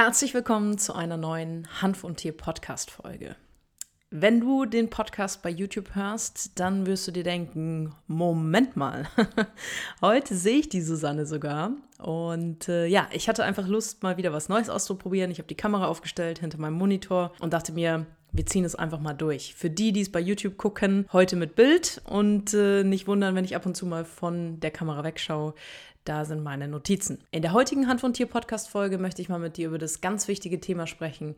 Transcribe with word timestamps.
Herzlich 0.00 0.32
willkommen 0.32 0.78
zu 0.78 0.94
einer 0.94 1.16
neuen 1.16 1.66
Hanf 1.82 2.04
und 2.04 2.18
Tier 2.18 2.30
Podcast 2.30 2.88
Folge. 2.88 3.34
Wenn 4.10 4.38
du 4.38 4.64
den 4.64 4.90
Podcast 4.90 5.42
bei 5.42 5.50
YouTube 5.50 5.96
hörst, 5.96 6.52
dann 6.60 6.86
wirst 6.86 7.08
du 7.08 7.10
dir 7.10 7.24
denken, 7.24 7.92
Moment 8.06 8.76
mal, 8.76 9.08
heute 10.00 10.36
sehe 10.36 10.60
ich 10.60 10.68
die 10.68 10.82
Susanne 10.82 11.26
sogar. 11.26 11.72
Und 11.98 12.68
äh, 12.68 12.86
ja, 12.86 13.08
ich 13.10 13.28
hatte 13.28 13.42
einfach 13.42 13.66
Lust, 13.66 14.04
mal 14.04 14.16
wieder 14.16 14.32
was 14.32 14.48
Neues 14.48 14.70
auszuprobieren. 14.70 15.32
Ich 15.32 15.38
habe 15.38 15.48
die 15.48 15.56
Kamera 15.56 15.88
aufgestellt 15.88 16.38
hinter 16.38 16.60
meinem 16.60 16.78
Monitor 16.78 17.32
und 17.40 17.52
dachte 17.52 17.72
mir, 17.72 18.06
wir 18.30 18.46
ziehen 18.46 18.64
es 18.64 18.76
einfach 18.76 19.00
mal 19.00 19.14
durch. 19.14 19.56
Für 19.56 19.68
die, 19.68 19.90
die 19.90 20.02
es 20.02 20.12
bei 20.12 20.20
YouTube 20.20 20.58
gucken, 20.58 21.08
heute 21.12 21.34
mit 21.34 21.56
Bild 21.56 22.02
und 22.04 22.54
äh, 22.54 22.84
nicht 22.84 23.08
wundern, 23.08 23.34
wenn 23.34 23.44
ich 23.44 23.56
ab 23.56 23.66
und 23.66 23.76
zu 23.76 23.84
mal 23.84 24.04
von 24.04 24.60
der 24.60 24.70
Kamera 24.70 25.02
wegschaue. 25.02 25.54
Da 26.08 26.24
sind 26.24 26.42
meine 26.42 26.68
Notizen. 26.68 27.18
In 27.32 27.42
der 27.42 27.52
heutigen 27.52 27.86
Hand 27.86 28.00
von 28.00 28.14
Tier 28.14 28.24
Podcast 28.24 28.70
Folge 28.70 28.96
möchte 28.96 29.20
ich 29.20 29.28
mal 29.28 29.38
mit 29.38 29.58
dir 29.58 29.68
über 29.68 29.76
das 29.76 30.00
ganz 30.00 30.26
wichtige 30.26 30.58
Thema 30.58 30.86
sprechen, 30.86 31.34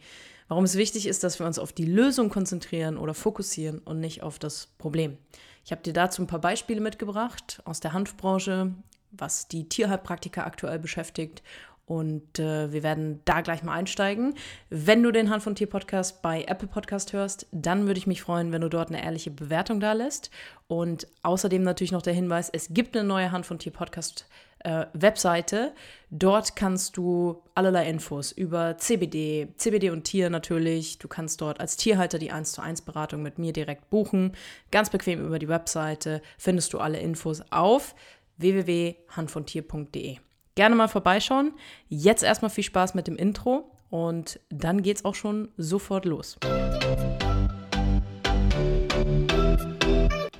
warum 0.46 0.62
es 0.62 0.76
wichtig 0.76 1.08
ist, 1.08 1.24
dass 1.24 1.40
wir 1.40 1.46
uns 1.46 1.58
auf 1.58 1.72
die 1.72 1.86
Lösung 1.86 2.28
konzentrieren 2.28 2.96
oder 2.96 3.12
fokussieren 3.12 3.80
und 3.80 3.98
nicht 3.98 4.22
auf 4.22 4.38
das 4.38 4.68
Problem. 4.78 5.18
Ich 5.64 5.72
habe 5.72 5.82
dir 5.82 5.92
dazu 5.92 6.22
ein 6.22 6.28
paar 6.28 6.40
Beispiele 6.40 6.80
mitgebracht 6.80 7.60
aus 7.64 7.80
der 7.80 7.94
Hanfbranche, 7.94 8.72
was 9.10 9.48
die 9.48 9.68
Tierheilpraktiker 9.68 10.46
aktuell 10.46 10.78
beschäftigt 10.78 11.42
und 11.90 12.38
äh, 12.38 12.72
wir 12.72 12.84
werden 12.84 13.20
da 13.24 13.40
gleich 13.40 13.64
mal 13.64 13.72
einsteigen. 13.72 14.34
Wenn 14.68 15.02
du 15.02 15.10
den 15.10 15.30
Hand 15.30 15.42
von 15.42 15.56
Tier 15.56 15.68
Podcast 15.68 16.22
bei 16.22 16.44
Apple 16.44 16.68
Podcast 16.68 17.12
hörst, 17.12 17.48
dann 17.50 17.88
würde 17.88 17.98
ich 17.98 18.06
mich 18.06 18.22
freuen, 18.22 18.52
wenn 18.52 18.60
du 18.60 18.68
dort 18.68 18.90
eine 18.90 19.02
ehrliche 19.02 19.32
Bewertung 19.32 19.80
da 19.80 19.94
lässt. 19.94 20.30
Und 20.68 21.08
außerdem 21.24 21.64
natürlich 21.64 21.90
noch 21.90 22.02
der 22.02 22.14
Hinweis, 22.14 22.48
es 22.48 22.68
gibt 22.70 22.96
eine 22.96 23.08
neue 23.08 23.32
Hand 23.32 23.44
von 23.44 23.58
Tier 23.58 23.72
Podcast 23.72 24.28
äh, 24.60 24.86
Webseite. 24.92 25.72
Dort 26.10 26.56
kannst 26.56 26.96
du 26.96 27.42
allerlei 27.54 27.88
Infos 27.88 28.32
über 28.32 28.76
CBD, 28.78 29.48
CBD 29.56 29.90
und 29.90 30.04
Tier 30.04 30.30
natürlich. 30.30 30.98
Du 30.98 31.08
kannst 31.08 31.40
dort 31.40 31.60
als 31.60 31.76
Tierhalter 31.76 32.18
die 32.18 32.32
1 32.32 32.52
zu 32.52 32.62
1 32.62 32.82
Beratung 32.82 33.22
mit 33.22 33.38
mir 33.38 33.52
direkt 33.52 33.90
buchen. 33.90 34.32
Ganz 34.70 34.90
bequem 34.90 35.24
über 35.24 35.38
die 35.38 35.48
Webseite 35.48 36.22
findest 36.38 36.72
du 36.72 36.78
alle 36.78 36.98
Infos 36.98 37.42
auf 37.50 37.94
www.handvontier.de 38.38 40.18
gerne 40.60 40.74
mal 40.74 40.88
vorbeischauen. 40.88 41.54
Jetzt 41.88 42.22
erstmal 42.22 42.50
viel 42.50 42.64
Spaß 42.64 42.92
mit 42.92 43.06
dem 43.06 43.16
Intro 43.16 43.70
und 43.88 44.40
dann 44.50 44.82
geht's 44.82 45.06
auch 45.06 45.14
schon 45.14 45.48
sofort 45.56 46.04
los. 46.04 46.36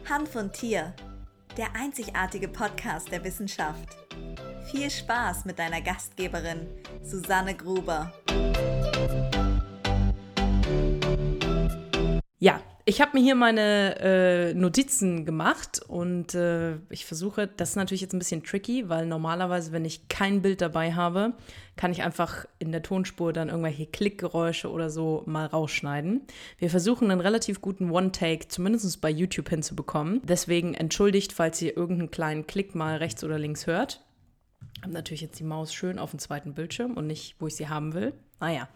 Hand 0.09 0.29
von 0.29 0.53
Tier, 0.53 0.93
der 1.61 1.77
einzigartige 1.77 2.49
Podcast 2.49 3.13
der 3.13 3.23
Wissenschaft. 3.23 3.87
Viel 4.71 4.91
Spaß 4.91 5.45
mit 5.45 5.59
deiner 5.59 5.83
Gastgeberin 5.83 6.67
Susanne 7.03 7.55
Gruber. 7.55 8.15
Ja, 12.39 12.63
ich 12.85 13.01
habe 13.01 13.19
mir 13.19 13.23
hier 13.23 13.35
meine 13.35 13.99
äh, 14.01 14.55
Notizen 14.55 15.25
gemacht 15.25 15.81
und 15.87 16.35
äh, 16.35 16.77
ich 16.89 17.05
versuche, 17.05 17.47
das 17.47 17.71
ist 17.71 17.77
natürlich 17.77 18.01
jetzt 18.01 18.15
ein 18.15 18.19
bisschen 18.19 18.43
tricky, 18.43 18.89
weil 18.89 19.07
normalerweise, 19.07 19.73
wenn 19.73 19.85
ich 19.85 20.09
kein 20.09 20.43
Bild 20.43 20.61
dabei 20.61 20.93
habe, 20.95 21.35
kann 21.77 21.93
ich 21.93 22.03
einfach 22.03 22.47
in 22.59 22.73
der 22.73 22.83
Tonspur 22.83 23.33
dann 23.33 23.49
irgendwelche 23.49 23.87
Klickgeräusche 23.87 24.71
oder 24.71 24.91
so 24.91 25.23
mal 25.27 25.47
rausschneiden. 25.47 26.23
Wir 26.59 26.71
versuchen 26.71 27.11
einen 27.11 27.21
relativ 27.21 27.61
guten 27.61 27.91
One-Take, 27.91 28.49
zumindest 28.49 29.01
bei 29.01 29.11
YouTube 29.11 29.49
hinzubekommen. 29.49 30.21
Deswegen 30.25 30.75
entschuldigt, 30.75 31.33
falls 31.33 31.61
ihr 31.63 31.77
irgendeinen 31.77 32.11
kleinen 32.11 32.47
Klick 32.47 32.75
mal 32.75 32.97
rechts 32.97 33.25
oder 33.25 33.39
links 33.39 33.67
hört. 33.67 34.05
Ich 34.77 34.83
habe 34.83 34.93
natürlich 34.93 35.21
jetzt 35.21 35.39
die 35.39 35.45
Maus 35.45 35.75
schön 35.75 35.99
auf 35.99 36.11
dem 36.11 36.19
zweiten 36.19 36.55
Bildschirm 36.55 36.95
und 36.95 37.07
nicht, 37.07 37.37
wo 37.39 37.47
ich 37.47 37.57
sie 37.57 37.69
haben 37.69 37.95
will. 37.95 38.15
Naja, 38.41 38.69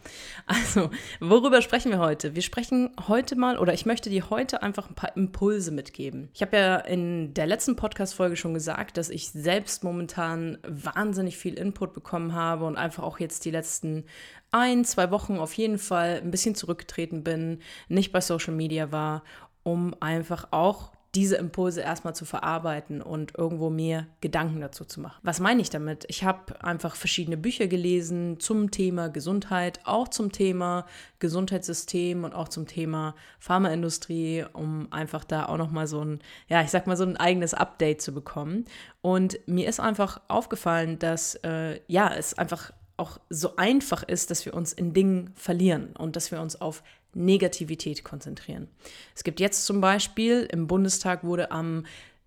also, 0.45 0.91
worüber 1.19 1.61
sprechen 1.63 1.91
wir 1.91 1.97
heute? 1.97 2.35
Wir 2.35 2.43
sprechen 2.43 2.91
heute 3.07 3.35
mal, 3.35 3.57
oder 3.57 3.73
ich 3.73 3.87
möchte 3.87 4.11
dir 4.11 4.29
heute 4.29 4.61
einfach 4.61 4.87
ein 4.89 4.95
paar 4.95 5.17
Impulse 5.17 5.71
mitgeben. 5.71 6.29
Ich 6.35 6.43
habe 6.43 6.55
ja 6.55 6.77
in 6.77 7.33
der 7.33 7.47
letzten 7.47 7.75
Podcast-Folge 7.75 8.37
schon 8.37 8.53
gesagt, 8.53 8.97
dass 8.97 9.09
ich 9.09 9.31
selbst 9.31 9.83
momentan 9.83 10.59
wahnsinnig 10.67 11.37
viel 11.37 11.55
Input 11.55 11.93
bekommen 11.93 12.33
habe 12.35 12.65
und 12.65 12.77
einfach 12.77 13.01
auch 13.01 13.19
jetzt 13.19 13.43
die 13.43 13.51
letzten 13.51 14.05
ein, 14.51 14.85
zwei 14.85 15.09
Wochen 15.09 15.39
auf 15.39 15.53
jeden 15.53 15.79
Fall 15.79 16.21
ein 16.23 16.29
bisschen 16.29 16.53
zurückgetreten 16.53 17.23
bin, 17.23 17.59
nicht 17.89 18.11
bei 18.11 18.21
Social 18.21 18.53
Media 18.53 18.91
war, 18.91 19.23
um 19.63 19.95
einfach 19.99 20.49
auch 20.51 20.94
diese 21.15 21.37
Impulse 21.37 21.81
erstmal 21.81 22.13
zu 22.13 22.25
verarbeiten 22.25 23.01
und 23.01 23.37
irgendwo 23.37 23.69
mir 23.69 24.07
Gedanken 24.21 24.59
dazu 24.59 24.83
zu 24.83 24.99
machen. 24.99 25.19
Was 25.23 25.39
meine 25.39 25.61
ich 25.61 25.69
damit? 25.69 26.05
Ich 26.09 26.23
habe 26.23 26.61
einfach 26.63 26.95
verschiedene 26.95 27.37
Bücher 27.37 27.67
gelesen 27.67 28.39
zum 28.39 28.71
Thema 28.71 29.09
Gesundheit, 29.09 29.79
auch 29.85 30.09
zum 30.09 30.31
Thema 30.31 30.85
Gesundheitssystem 31.19 32.23
und 32.23 32.33
auch 32.33 32.49
zum 32.49 32.67
Thema 32.67 33.15
Pharmaindustrie, 33.39 34.45
um 34.51 34.91
einfach 34.91 35.23
da 35.23 35.45
auch 35.45 35.57
nochmal 35.57 35.87
so 35.87 36.03
ein, 36.03 36.19
ja, 36.49 36.61
ich 36.61 36.69
sag 36.69 36.85
mal 36.85 36.97
so 36.97 37.05
ein 37.05 37.17
eigenes 37.17 37.53
Update 37.53 38.01
zu 38.01 38.13
bekommen. 38.13 38.65
Und 39.01 39.39
mir 39.47 39.69
ist 39.69 39.79
einfach 39.79 40.19
aufgefallen, 40.27 40.99
dass 40.99 41.35
äh, 41.43 41.79
ja, 41.87 42.13
es 42.13 42.37
einfach 42.37 42.71
auch 42.97 43.19
so 43.29 43.55
einfach 43.55 44.03
ist, 44.03 44.31
dass 44.31 44.45
wir 44.45 44.53
uns 44.53 44.73
in 44.73 44.93
Dingen 44.93 45.31
verlieren 45.35 45.95
und 45.97 46.15
dass 46.15 46.31
wir 46.31 46.41
uns 46.41 46.59
auf 46.59 46.83
Negativität 47.13 48.03
konzentrieren. 48.03 48.67
Es 49.15 49.23
gibt 49.23 49.39
jetzt 49.39 49.65
zum 49.65 49.81
Beispiel, 49.81 50.47
im 50.51 50.67
Bundestag 50.67 51.23
wurde 51.23 51.51
am 51.51 51.85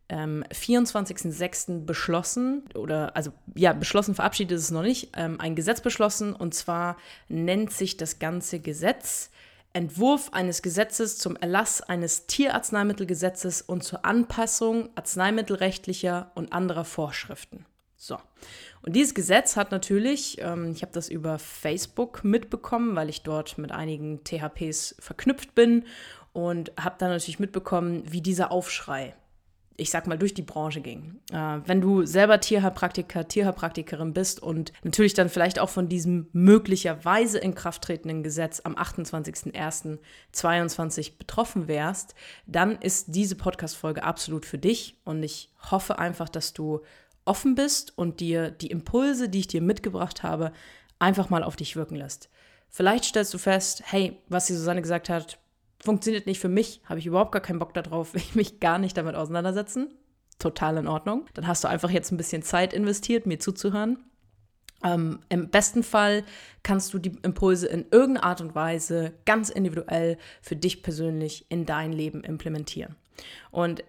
ähm, 0.09 0.45
24.06. 0.51 1.85
beschlossen, 1.85 2.63
oder 2.75 3.15
also 3.15 3.33
ja, 3.55 3.73
beschlossen, 3.73 4.15
verabschiedet 4.15 4.57
ist 4.57 4.65
es 4.65 4.71
noch 4.71 4.83
nicht, 4.83 5.11
ähm, 5.17 5.41
ein 5.41 5.55
Gesetz 5.55 5.81
beschlossen 5.81 6.35
und 6.35 6.55
zwar 6.55 6.97
nennt 7.29 7.73
sich 7.73 7.97
das 7.97 8.19
ganze 8.19 8.61
Gesetz 8.61 9.31
Entwurf 9.75 10.33
eines 10.33 10.63
Gesetzes 10.63 11.19
zum 11.19 11.37
Erlass 11.37 11.83
eines 11.83 12.27
Tierarzneimittelgesetzes 12.27 13.63
und 13.63 13.85
zur 13.85 14.05
Anpassung 14.05 14.89
arzneimittelrechtlicher 14.97 16.33
und 16.35 16.53
anderer 16.53 16.85
Vorschriften. 16.85 17.67
So. 18.01 18.17
Und 18.83 18.95
dieses 18.95 19.13
Gesetz 19.13 19.57
hat 19.57 19.73
natürlich, 19.73 20.41
ähm, 20.41 20.71
ich 20.71 20.83
habe 20.83 20.93
das 20.93 21.09
über 21.09 21.41
Facebook 21.41 22.23
mitbekommen, 22.23 22.95
weil 22.95 23.09
ich 23.09 23.23
dort 23.23 23.59
mit 23.59 23.73
einigen 23.73 24.23
THPs 24.23 24.95
verknüpft 25.01 25.57
bin 25.57 25.85
und 26.33 26.71
habe 26.79 26.95
dann 26.99 27.11
natürlich 27.11 27.41
mitbekommen, 27.41 28.05
wie 28.07 28.21
dieser 28.21 28.53
Aufschrei, 28.53 29.17
ich 29.77 29.91
sag 29.91 30.07
mal, 30.07 30.17
durch 30.17 30.33
die 30.33 30.43
Branche 30.43 30.81
ging. 30.81 31.19
Äh, 31.33 31.59
wenn 31.67 31.81
du 31.81 32.07
selber 32.07 32.39
Tierheilpraktiker, 32.39 33.27
Tierheilpraktikerin 33.27 34.13
bist 34.13 34.41
und 34.41 34.73
natürlich 34.85 35.15
dann 35.15 35.29
vielleicht 35.29 35.59
auch 35.59 35.71
von 35.71 35.89
diesem 35.89 36.29
möglicherweise 36.33 37.39
in 37.39 37.57
Kraft 37.57 37.83
tretenden 37.83 38.23
Gesetz 38.23 38.61
am 38.63 38.77
28.01.2022 38.77 41.19
betroffen 41.19 41.67
wärst, 41.67 42.15
dann 42.47 42.77
ist 42.77 43.17
diese 43.17 43.35
Podcast-Folge 43.35 44.05
absolut 44.05 44.47
für 44.47 44.59
dich 44.59 45.01
und 45.05 45.25
ich 45.25 45.51
hoffe 45.69 45.99
einfach, 45.99 46.29
dass 46.29 46.53
du 46.53 46.83
offen 47.29 47.55
bist 47.55 47.97
und 47.97 48.21
dir 48.21 48.51
die 48.51 48.71
Impulse, 48.71 49.29
die 49.29 49.41
ich 49.41 49.47
dir 49.47 49.63
mitgebracht 49.63 50.23
habe, 50.23 50.53
einfach 50.99 51.31
mal 51.31 51.45
auf 51.45 51.57
dich 51.57 51.77
wirken 51.77 51.95
lässt. 51.95 52.29
Vielleicht 52.69 53.05
stellst 53.05 53.33
du 53.33 53.39
fest, 53.39 53.83
hey, 53.87 54.19
was 54.29 54.47
die 54.47 54.55
Susanne 54.55 54.83
gesagt 54.83 55.09
hat, 55.09 55.39
funktioniert 55.81 56.27
nicht 56.27 56.41
für 56.41 56.49
mich, 56.49 56.81
habe 56.85 56.99
ich 56.99 57.07
überhaupt 57.07 57.33
gar 57.33 57.43
keinen 57.43 57.59
Bock 57.59 57.75
darauf, 57.75 58.15
will 58.15 58.23
ich 58.29 58.35
mich 58.35 58.61
gar 58.61 58.79
nicht 58.79 58.97
damit 58.97 59.15
auseinandersetzen. 59.15 59.95
Total 60.39 60.77
in 60.77 60.87
Ordnung. 60.87 61.27
Dann 61.35 61.47
hast 61.47 61.65
du 61.65 61.69
einfach 61.69 61.91
jetzt 61.91 62.13
ein 62.13 62.17
bisschen 62.17 62.43
Zeit 62.43 62.73
investiert, 62.73 63.27
mir 63.27 63.41
zuzuhören. 63.41 63.99
Ähm, 64.85 65.19
Im 65.29 65.51
besten 65.51 65.83
Fall 65.83 66.23
kannst 66.63 66.95
du 66.95 67.01
die 67.01 67.19
Impulse 67.23 67.67
in 67.67 67.87
irgendeiner 67.91 68.25
Art 68.25 68.41
und 68.41 68.55
Weise 68.55 69.15
ganz 69.25 69.51
individuell 69.51 70.17
für 70.41 70.55
dich 70.55 70.85
persönlich 70.85 71.47
in 71.49 71.67
dein 71.67 71.93
Leben 71.93 72.23
implementieren. 72.23 72.95
Und 73.51 73.83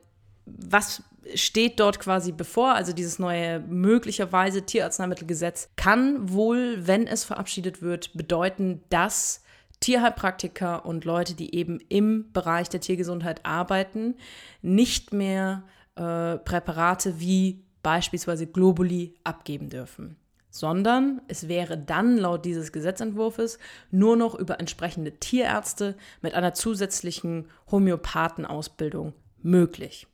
was 0.46 1.04
steht 1.36 1.80
dort 1.80 2.00
quasi 2.00 2.32
bevor? 2.32 2.74
Also 2.74 2.94
dieses 2.94 3.20
neue 3.20 3.60
möglicherweise 3.60 4.64
Tierarzneimittelgesetz 4.64 5.70
kann 5.76 6.32
wohl, 6.32 6.88
wenn 6.88 7.08
es 7.08 7.24
verabschiedet 7.24 7.82
wird, 7.82 8.14
bedeuten, 8.14 8.84
dass 8.90 9.44
Tierheilpraktiker 9.80 10.86
und 10.86 11.06
Leute, 11.06 11.36
die 11.36 11.56
eben 11.56 11.80
im 11.90 12.31
Bereich 12.34 12.70
der 12.70 12.81
Tiergesundheit 12.81 13.46
arbeiten, 13.46 14.16
nicht 14.62 15.14
mehr 15.14 15.64
äh, 15.96 16.38
Präparate 16.38 17.20
wie 17.20 17.64
beispielsweise 17.82 18.48
Globuli 18.48 19.16
abgeben 19.24 19.70
dürfen 19.70 20.18
sondern 20.52 21.22
es 21.28 21.48
wäre 21.48 21.78
dann 21.78 22.18
laut 22.18 22.44
dieses 22.44 22.72
Gesetzentwurfs 22.72 23.60
nur 23.92 24.16
noch 24.16 24.36
über 24.36 24.60
entsprechende 24.60 25.20
Tierärzte 25.20 25.96
mit 26.22 26.34
einer 26.34 26.54
zusätzlichen 26.54 27.48
Homöopathenausbildung 27.70 29.14
möglich 29.42 30.08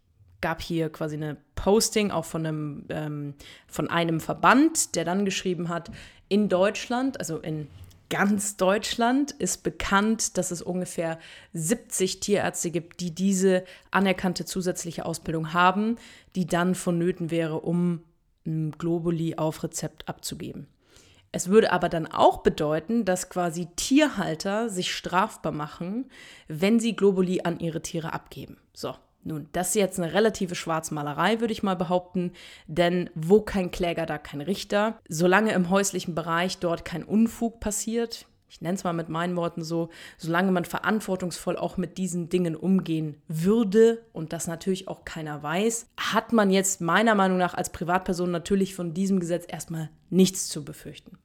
gab 0.45 0.61
hier 0.61 0.91
quasi 0.91 1.15
eine 1.15 1.37
Posting 1.55 2.11
auch 2.11 2.23
von 2.23 2.45
einem, 2.45 2.85
ähm, 2.89 3.33
von 3.65 3.89
einem 3.89 4.19
Verband, 4.19 4.95
der 4.95 5.03
dann 5.03 5.25
geschrieben 5.25 5.69
hat, 5.69 5.89
in 6.29 6.49
Deutschland, 6.49 7.17
also 7.17 7.39
in 7.39 7.67
ganz 8.11 8.55
Deutschland 8.55 9.31
ist 9.31 9.63
bekannt, 9.63 10.37
dass 10.37 10.51
es 10.51 10.61
ungefähr 10.61 11.17
70 11.53 12.19
Tierärzte 12.19 12.69
gibt, 12.69 13.01
die 13.01 13.09
diese 13.09 13.63
anerkannte 13.89 14.45
zusätzliche 14.45 15.07
Ausbildung 15.07 15.51
haben, 15.51 15.95
die 16.35 16.45
dann 16.45 16.75
vonnöten 16.75 17.31
wäre, 17.31 17.61
um 17.61 18.03
Globuli 18.43 19.37
auf 19.37 19.63
Rezept 19.63 20.07
abzugeben. 20.07 20.67
Es 21.31 21.49
würde 21.49 21.71
aber 21.71 21.89
dann 21.89 22.05
auch 22.05 22.43
bedeuten, 22.43 23.03
dass 23.03 23.29
quasi 23.29 23.67
Tierhalter 23.75 24.69
sich 24.69 24.93
strafbar 24.93 25.53
machen, 25.53 26.05
wenn 26.47 26.79
sie 26.79 26.95
Globuli 26.95 27.41
an 27.41 27.59
ihre 27.59 27.81
Tiere 27.81 28.13
abgeben. 28.13 28.57
So, 28.75 28.93
nun, 29.25 29.49
das 29.53 29.69
ist 29.69 29.75
jetzt 29.75 29.99
eine 29.99 30.13
relative 30.13 30.53
Schwarzmalerei, 30.53 31.39
würde 31.39 31.51
ich 31.51 31.63
mal 31.63 31.75
behaupten, 31.75 32.31
denn 32.67 33.09
wo 33.15 33.41
kein 33.41 33.71
Kläger, 33.71 34.05
da 34.05 34.19
kein 34.19 34.39
Richter. 34.39 34.99
Solange 35.09 35.51
im 35.53 35.71
häuslichen 35.71 36.13
Bereich 36.13 36.59
dort 36.59 36.85
kein 36.85 37.03
Unfug 37.03 37.59
passiert, 37.59 38.27
ich 38.47 38.61
nenne 38.61 38.75
es 38.75 38.83
mal 38.83 38.93
mit 38.93 39.09
meinen 39.09 39.35
Worten 39.35 39.63
so, 39.63 39.89
solange 40.19 40.51
man 40.51 40.63
verantwortungsvoll 40.63 41.57
auch 41.57 41.75
mit 41.75 41.97
diesen 41.97 42.29
Dingen 42.29 42.55
umgehen 42.55 43.19
würde 43.27 44.05
und 44.13 44.31
das 44.31 44.45
natürlich 44.45 44.87
auch 44.87 45.05
keiner 45.05 45.41
weiß, 45.41 45.87
hat 45.97 46.31
man 46.31 46.51
jetzt 46.51 46.79
meiner 46.79 47.15
Meinung 47.15 47.39
nach 47.39 47.55
als 47.55 47.71
Privatperson 47.71 48.29
natürlich 48.29 48.75
von 48.75 48.93
diesem 48.93 49.19
Gesetz 49.19 49.45
erstmal 49.47 49.89
nichts 50.11 50.49
zu 50.49 50.63
befürchten. 50.63 51.17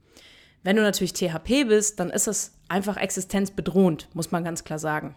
Wenn 0.62 0.76
du 0.76 0.82
natürlich 0.82 1.12
THP 1.12 1.68
bist, 1.68 2.00
dann 2.00 2.08
ist 2.08 2.28
es 2.28 2.58
einfach 2.68 2.96
existenzbedrohend, 2.96 4.08
muss 4.14 4.30
man 4.30 4.42
ganz 4.42 4.64
klar 4.64 4.78
sagen. 4.78 5.14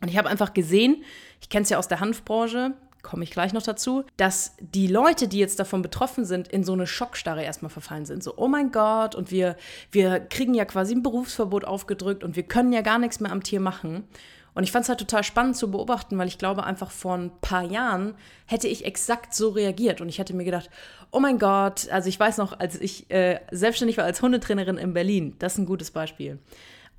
Und 0.00 0.08
ich 0.08 0.16
habe 0.16 0.28
einfach 0.28 0.54
gesehen, 0.54 1.04
ich 1.40 1.48
kenne 1.48 1.64
es 1.64 1.70
ja 1.70 1.78
aus 1.78 1.88
der 1.88 2.00
Hanfbranche, 2.00 2.74
komme 3.02 3.24
ich 3.24 3.30
gleich 3.30 3.52
noch 3.52 3.62
dazu, 3.62 4.04
dass 4.16 4.54
die 4.60 4.86
Leute, 4.86 5.28
die 5.28 5.38
jetzt 5.38 5.58
davon 5.58 5.82
betroffen 5.82 6.24
sind, 6.24 6.48
in 6.48 6.64
so 6.64 6.72
eine 6.72 6.86
Schockstarre 6.86 7.42
erstmal 7.42 7.70
verfallen 7.70 8.06
sind. 8.06 8.22
So, 8.22 8.34
oh 8.36 8.48
mein 8.48 8.72
Gott, 8.72 9.14
und 9.14 9.30
wir, 9.30 9.56
wir 9.90 10.20
kriegen 10.20 10.54
ja 10.54 10.64
quasi 10.64 10.94
ein 10.94 11.02
Berufsverbot 11.02 11.64
aufgedrückt 11.64 12.24
und 12.24 12.36
wir 12.36 12.42
können 12.42 12.72
ja 12.72 12.82
gar 12.82 12.98
nichts 12.98 13.20
mehr 13.20 13.32
am 13.32 13.42
Tier 13.42 13.60
machen. 13.60 14.04
Und 14.52 14.64
ich 14.64 14.72
fand 14.72 14.82
es 14.82 14.88
halt 14.88 14.98
total 14.98 15.22
spannend 15.22 15.56
zu 15.56 15.70
beobachten, 15.70 16.18
weil 16.18 16.26
ich 16.26 16.38
glaube, 16.38 16.64
einfach 16.64 16.90
vor 16.90 17.14
ein 17.14 17.30
paar 17.40 17.62
Jahren 17.62 18.14
hätte 18.46 18.66
ich 18.66 18.84
exakt 18.84 19.32
so 19.32 19.50
reagiert. 19.50 20.00
Und 20.00 20.08
ich 20.08 20.18
hätte 20.18 20.34
mir 20.34 20.44
gedacht, 20.44 20.68
oh 21.12 21.20
mein 21.20 21.38
Gott, 21.38 21.88
also 21.90 22.08
ich 22.08 22.18
weiß 22.18 22.38
noch, 22.38 22.58
als 22.58 22.80
ich 22.80 23.08
äh, 23.10 23.40
selbstständig 23.52 23.96
war 23.96 24.04
als 24.04 24.22
Hundetrainerin 24.22 24.76
in 24.76 24.92
Berlin, 24.92 25.36
das 25.38 25.54
ist 25.54 25.58
ein 25.58 25.66
gutes 25.66 25.92
Beispiel. 25.92 26.38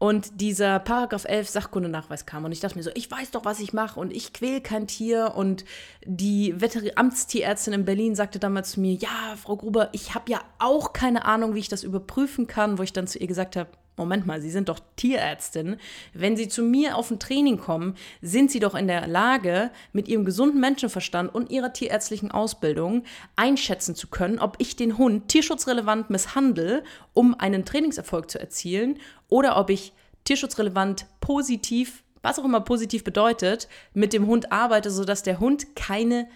Und 0.01 0.41
dieser 0.41 0.79
Paragraph 0.79 1.25
11 1.25 1.47
Sachkundenachweis 1.47 2.25
kam 2.25 2.43
und 2.43 2.51
ich 2.51 2.59
dachte 2.59 2.75
mir 2.75 2.81
so, 2.81 2.89
ich 2.95 3.11
weiß 3.11 3.29
doch, 3.29 3.45
was 3.45 3.59
ich 3.59 3.71
mache 3.71 3.99
und 3.99 4.11
ich 4.11 4.33
quäl 4.33 4.59
kein 4.59 4.87
Tier. 4.87 5.33
Und 5.35 5.63
die 6.03 6.55
Amtstierärztin 6.95 7.73
in 7.73 7.85
Berlin 7.85 8.15
sagte 8.15 8.39
damals 8.39 8.71
zu 8.71 8.79
mir, 8.79 8.95
ja, 8.95 9.35
Frau 9.39 9.57
Gruber, 9.57 9.89
ich 9.91 10.15
habe 10.15 10.31
ja 10.31 10.41
auch 10.57 10.93
keine 10.93 11.25
Ahnung, 11.25 11.53
wie 11.53 11.59
ich 11.59 11.69
das 11.69 11.83
überprüfen 11.83 12.47
kann, 12.47 12.79
wo 12.79 12.83
ich 12.83 12.93
dann 12.93 13.05
zu 13.05 13.19
ihr 13.19 13.27
gesagt 13.27 13.55
habe, 13.55 13.69
Moment 13.97 14.25
mal, 14.25 14.41
Sie 14.41 14.49
sind 14.49 14.69
doch 14.69 14.79
Tierärztin. 14.95 15.77
Wenn 16.13 16.37
Sie 16.37 16.47
zu 16.47 16.63
mir 16.63 16.95
auf 16.95 17.11
ein 17.11 17.19
Training 17.19 17.57
kommen, 17.57 17.95
sind 18.21 18.49
Sie 18.49 18.59
doch 18.59 18.73
in 18.73 18.87
der 18.87 19.05
Lage, 19.07 19.69
mit 19.91 20.07
Ihrem 20.07 20.25
gesunden 20.25 20.59
Menschenverstand 20.61 21.33
und 21.33 21.51
Ihrer 21.51 21.73
tierärztlichen 21.73 22.31
Ausbildung 22.31 23.03
einschätzen 23.35 23.93
zu 23.95 24.07
können, 24.07 24.39
ob 24.39 24.55
ich 24.59 24.75
den 24.75 24.97
Hund 24.97 25.27
tierschutzrelevant 25.27 26.09
misshandle, 26.09 26.83
um 27.13 27.37
einen 27.37 27.65
Trainingserfolg 27.65 28.31
zu 28.31 28.39
erzielen, 28.39 28.97
oder 29.27 29.57
ob 29.57 29.69
ich 29.69 29.93
tierschutzrelevant 30.23 31.05
positiv, 31.19 32.03
was 32.21 32.39
auch 32.39 32.45
immer 32.45 32.61
positiv 32.61 33.03
bedeutet, 33.03 33.67
mit 33.93 34.13
dem 34.13 34.25
Hund 34.25 34.51
arbeite, 34.51 34.89
sodass 34.89 35.23
der 35.23 35.39
Hund 35.39 35.75
keine 35.75 36.27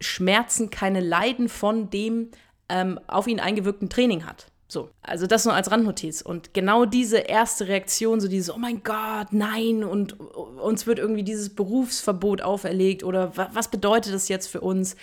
Schmerzen, 0.00 0.70
keine 0.70 1.00
Leiden 1.00 1.48
von 1.48 1.90
dem 1.90 2.30
ähm, 2.68 2.98
auf 3.06 3.26
ihn 3.26 3.40
eingewirkten 3.40 3.88
Training 3.88 4.26
hat. 4.26 4.46
So, 4.74 4.90
also 5.02 5.28
das 5.28 5.44
nur 5.44 5.54
als 5.54 5.70
Randnotiz. 5.70 6.20
Und 6.20 6.52
genau 6.52 6.84
diese 6.84 7.18
erste 7.18 7.68
Reaktion, 7.68 8.20
so 8.20 8.26
dieses, 8.26 8.52
oh 8.52 8.58
mein 8.58 8.82
Gott, 8.82 9.28
nein, 9.30 9.84
und 9.84 10.18
uns 10.18 10.88
wird 10.88 10.98
irgendwie 10.98 11.22
dieses 11.22 11.54
Berufsverbot 11.54 12.42
auferlegt 12.42 13.04
oder 13.04 13.36
was 13.36 13.68
bedeutet 13.68 14.12
das 14.12 14.28
jetzt 14.28 14.48
für 14.48 14.60
uns? 14.60 14.96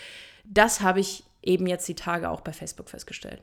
Das 0.43 0.81
habe 0.81 0.99
ich 0.99 1.23
eben 1.41 1.67
jetzt 1.67 1.87
die 1.87 1.95
Tage 1.95 2.29
auch 2.29 2.41
bei 2.41 2.51
Facebook 2.51 2.89
festgestellt. 2.89 3.41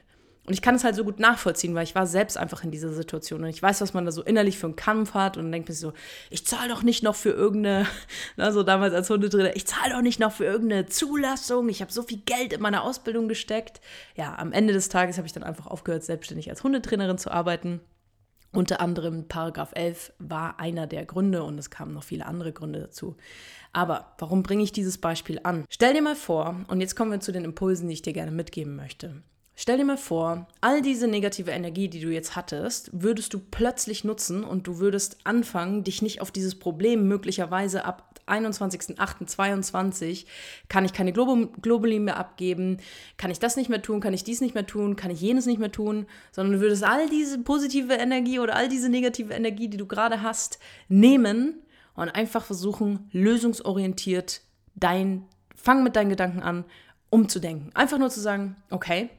Und 0.49 0.55
ich 0.55 0.63
kann 0.63 0.75
es 0.75 0.83
halt 0.83 0.95
so 0.95 1.05
gut 1.05 1.21
nachvollziehen, 1.21 1.75
weil 1.75 1.85
ich 1.85 1.95
war 1.95 2.07
selbst 2.07 2.39
einfach 2.39 2.65
in 2.65 2.71
dieser 2.71 2.91
Situation 2.91 3.43
und 3.43 3.51
ich 3.51 3.63
weiß, 3.63 3.83
was 3.83 3.93
man 3.93 4.07
da 4.07 4.13
so 4.13 4.23
innerlich 4.23 4.59
für 4.59 4.67
einen 4.67 4.77
Kampf 4.77 5.13
hat 5.13 5.37
und 5.37 5.53
denkt 5.53 5.69
sich 5.69 5.79
so, 5.79 5.93
ich 6.31 6.47
zahle 6.47 6.71
doch 6.71 6.83
nicht 6.83 7.03
noch 7.03 7.15
für 7.15 7.29
irgendeine, 7.29 7.87
na, 8.37 8.51
so 8.51 8.63
damals 8.63 8.95
als 8.95 9.11
Hundetrainer, 9.11 9.55
ich 9.57 9.67
zahle 9.67 9.93
doch 9.93 10.01
nicht 10.01 10.19
noch 10.19 10.33
für 10.33 10.47
irgendeine 10.47 10.87
Zulassung, 10.87 11.69
ich 11.69 11.83
habe 11.83 11.93
so 11.93 12.03
viel 12.03 12.23
Geld 12.25 12.55
in 12.55 12.63
meine 12.63 12.81
Ausbildung 12.81 13.29
gesteckt. 13.29 13.83
Ja, 14.17 14.39
am 14.39 14.53
Ende 14.53 14.73
des 14.73 14.89
Tages 14.89 15.19
habe 15.19 15.27
ich 15.27 15.35
dann 15.35 15.43
einfach 15.43 15.67
aufgehört, 15.67 16.03
selbstständig 16.03 16.49
als 16.49 16.65
Hundetrainerin 16.65 17.19
zu 17.19 17.31
arbeiten. 17.31 17.83
Unter 18.51 18.81
anderem 18.81 19.29
Paragraph 19.29 19.73
11 19.75 20.15
war 20.19 20.59
einer 20.59 20.87
der 20.87 21.05
Gründe 21.05 21.43
und 21.43 21.59
es 21.59 21.69
kamen 21.69 21.93
noch 21.93 22.05
viele 22.05 22.25
andere 22.25 22.55
Gründe 22.55 22.81
dazu. 22.81 23.19
Aber 23.75 24.15
warum 24.17 24.43
bringe 24.43 24.63
ich 24.63 24.73
dieses 24.73 24.97
Beispiel 24.97 25.41
an? 25.43 25.67
Stell 25.69 25.93
dir 25.93 26.01
mal 26.01 26.17
vor, 26.17 26.65
und 26.69 26.81
jetzt 26.81 26.97
kommen 26.97 27.11
wir 27.11 27.21
zu 27.21 27.33
den 27.33 27.45
Impulsen, 27.45 27.89
die 27.89 27.93
ich 27.93 28.03
dir 28.03 28.15
gerne 28.15 28.33
mitgeben 28.33 28.77
möchte. 28.77 29.23
Stell 29.61 29.77
dir 29.77 29.85
mal 29.85 29.97
vor, 29.97 30.47
all 30.61 30.83
diese 30.83 31.09
negative 31.09 31.51
Energie, 31.51 31.89
die 31.89 31.99
du 31.99 32.11
jetzt 32.11 32.37
hattest, 32.37 32.91
würdest 32.93 33.35
du 33.35 33.41
plötzlich 33.41 34.05
nutzen 34.05 34.45
und 34.45 34.69
du 34.69 34.79
würdest 34.79 35.17
anfangen, 35.25 35.83
dich 35.83 36.01
nicht 36.01 36.21
auf 36.21 36.31
dieses 36.31 36.57
Problem 36.57 37.09
möglicherweise 37.09 37.85
ab 37.85 38.21
21.08.22 38.29 40.27
kann 40.69 40.85
ich 40.85 40.93
keine 40.93 41.13
Globulin 41.13 42.05
mehr 42.05 42.19
abgeben, 42.19 42.79
kann 43.17 43.33
ich 43.33 43.41
das 43.41 43.57
nicht 43.57 43.69
mehr 43.69 43.83
tun, 43.83 43.99
kann 44.01 44.15
ich 44.15 44.23
dies 44.23 44.41
nicht 44.41 44.55
mehr 44.55 44.65
tun, 44.67 44.95
kann 44.95 45.11
ich 45.11 45.21
jenes 45.21 45.47
nicht 45.47 45.59
mehr 45.59 45.73
tun, 45.73 46.07
sondern 46.31 46.53
du 46.53 46.61
würdest 46.61 46.85
all 46.85 47.09
diese 47.09 47.41
positive 47.41 47.95
Energie 47.95 48.39
oder 48.39 48.55
all 48.55 48.69
diese 48.69 48.89
negative 48.89 49.35
Energie, 49.35 49.67
die 49.67 49.77
du 49.77 49.87
gerade 49.87 50.23
hast, 50.23 50.61
nehmen 50.89 51.61
und 51.97 52.11
einfach 52.11 52.45
versuchen, 52.45 53.09
lösungsorientiert 53.11 54.41
dein, 54.77 55.25
fang 55.57 55.83
mit 55.83 55.97
deinen 55.97 56.11
Gedanken 56.11 56.43
an, 56.43 56.65
umzudenken. 57.11 57.75
Einfach 57.75 57.99
nur 57.99 58.11
zu 58.11 58.21
sagen, 58.21 58.55
okay, 58.71 59.11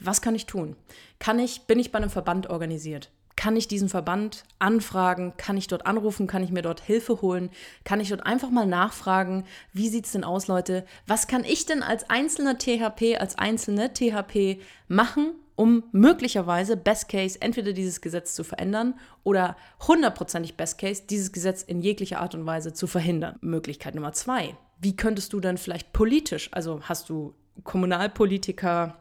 was 0.00 0.22
kann 0.22 0.34
ich 0.34 0.46
tun? 0.46 0.76
Kann 1.18 1.38
ich, 1.38 1.62
bin 1.62 1.78
ich 1.78 1.92
bei 1.92 1.98
einem 1.98 2.10
Verband 2.10 2.50
organisiert? 2.50 3.10
Kann 3.36 3.56
ich 3.56 3.66
diesen 3.66 3.88
Verband 3.88 4.44
anfragen? 4.58 5.34
Kann 5.36 5.56
ich 5.56 5.66
dort 5.66 5.86
anrufen? 5.86 6.26
Kann 6.26 6.44
ich 6.44 6.50
mir 6.50 6.62
dort 6.62 6.80
Hilfe 6.80 7.20
holen? 7.20 7.50
Kann 7.84 8.00
ich 8.00 8.10
dort 8.10 8.24
einfach 8.24 8.50
mal 8.50 8.66
nachfragen, 8.66 9.44
wie 9.72 9.88
sieht 9.88 10.06
es 10.06 10.12
denn 10.12 10.24
aus, 10.24 10.46
Leute? 10.46 10.84
Was 11.06 11.26
kann 11.26 11.44
ich 11.44 11.66
denn 11.66 11.82
als 11.82 12.08
einzelner 12.08 12.58
THP, 12.58 13.18
als 13.18 13.36
einzelne 13.36 13.92
THP 13.92 14.60
machen, 14.86 15.32
um 15.56 15.84
möglicherweise 15.92 16.76
Best 16.76 17.08
Case 17.08 17.38
entweder 17.40 17.72
dieses 17.72 18.00
Gesetz 18.00 18.34
zu 18.34 18.44
verändern 18.44 18.94
oder 19.22 19.56
hundertprozentig 19.86 20.56
Best 20.56 20.78
Case 20.78 21.02
dieses 21.08 21.32
Gesetz 21.32 21.62
in 21.62 21.80
jeglicher 21.80 22.20
Art 22.20 22.34
und 22.34 22.46
Weise 22.46 22.72
zu 22.72 22.86
verhindern. 22.86 23.36
Möglichkeit 23.40 23.94
Nummer 23.94 24.12
zwei. 24.12 24.56
Wie 24.80 24.96
könntest 24.96 25.32
du 25.32 25.40
dann 25.40 25.58
vielleicht 25.58 25.92
politisch, 25.92 26.50
also 26.52 26.80
hast 26.82 27.08
du 27.08 27.34
Kommunalpolitiker, 27.62 28.96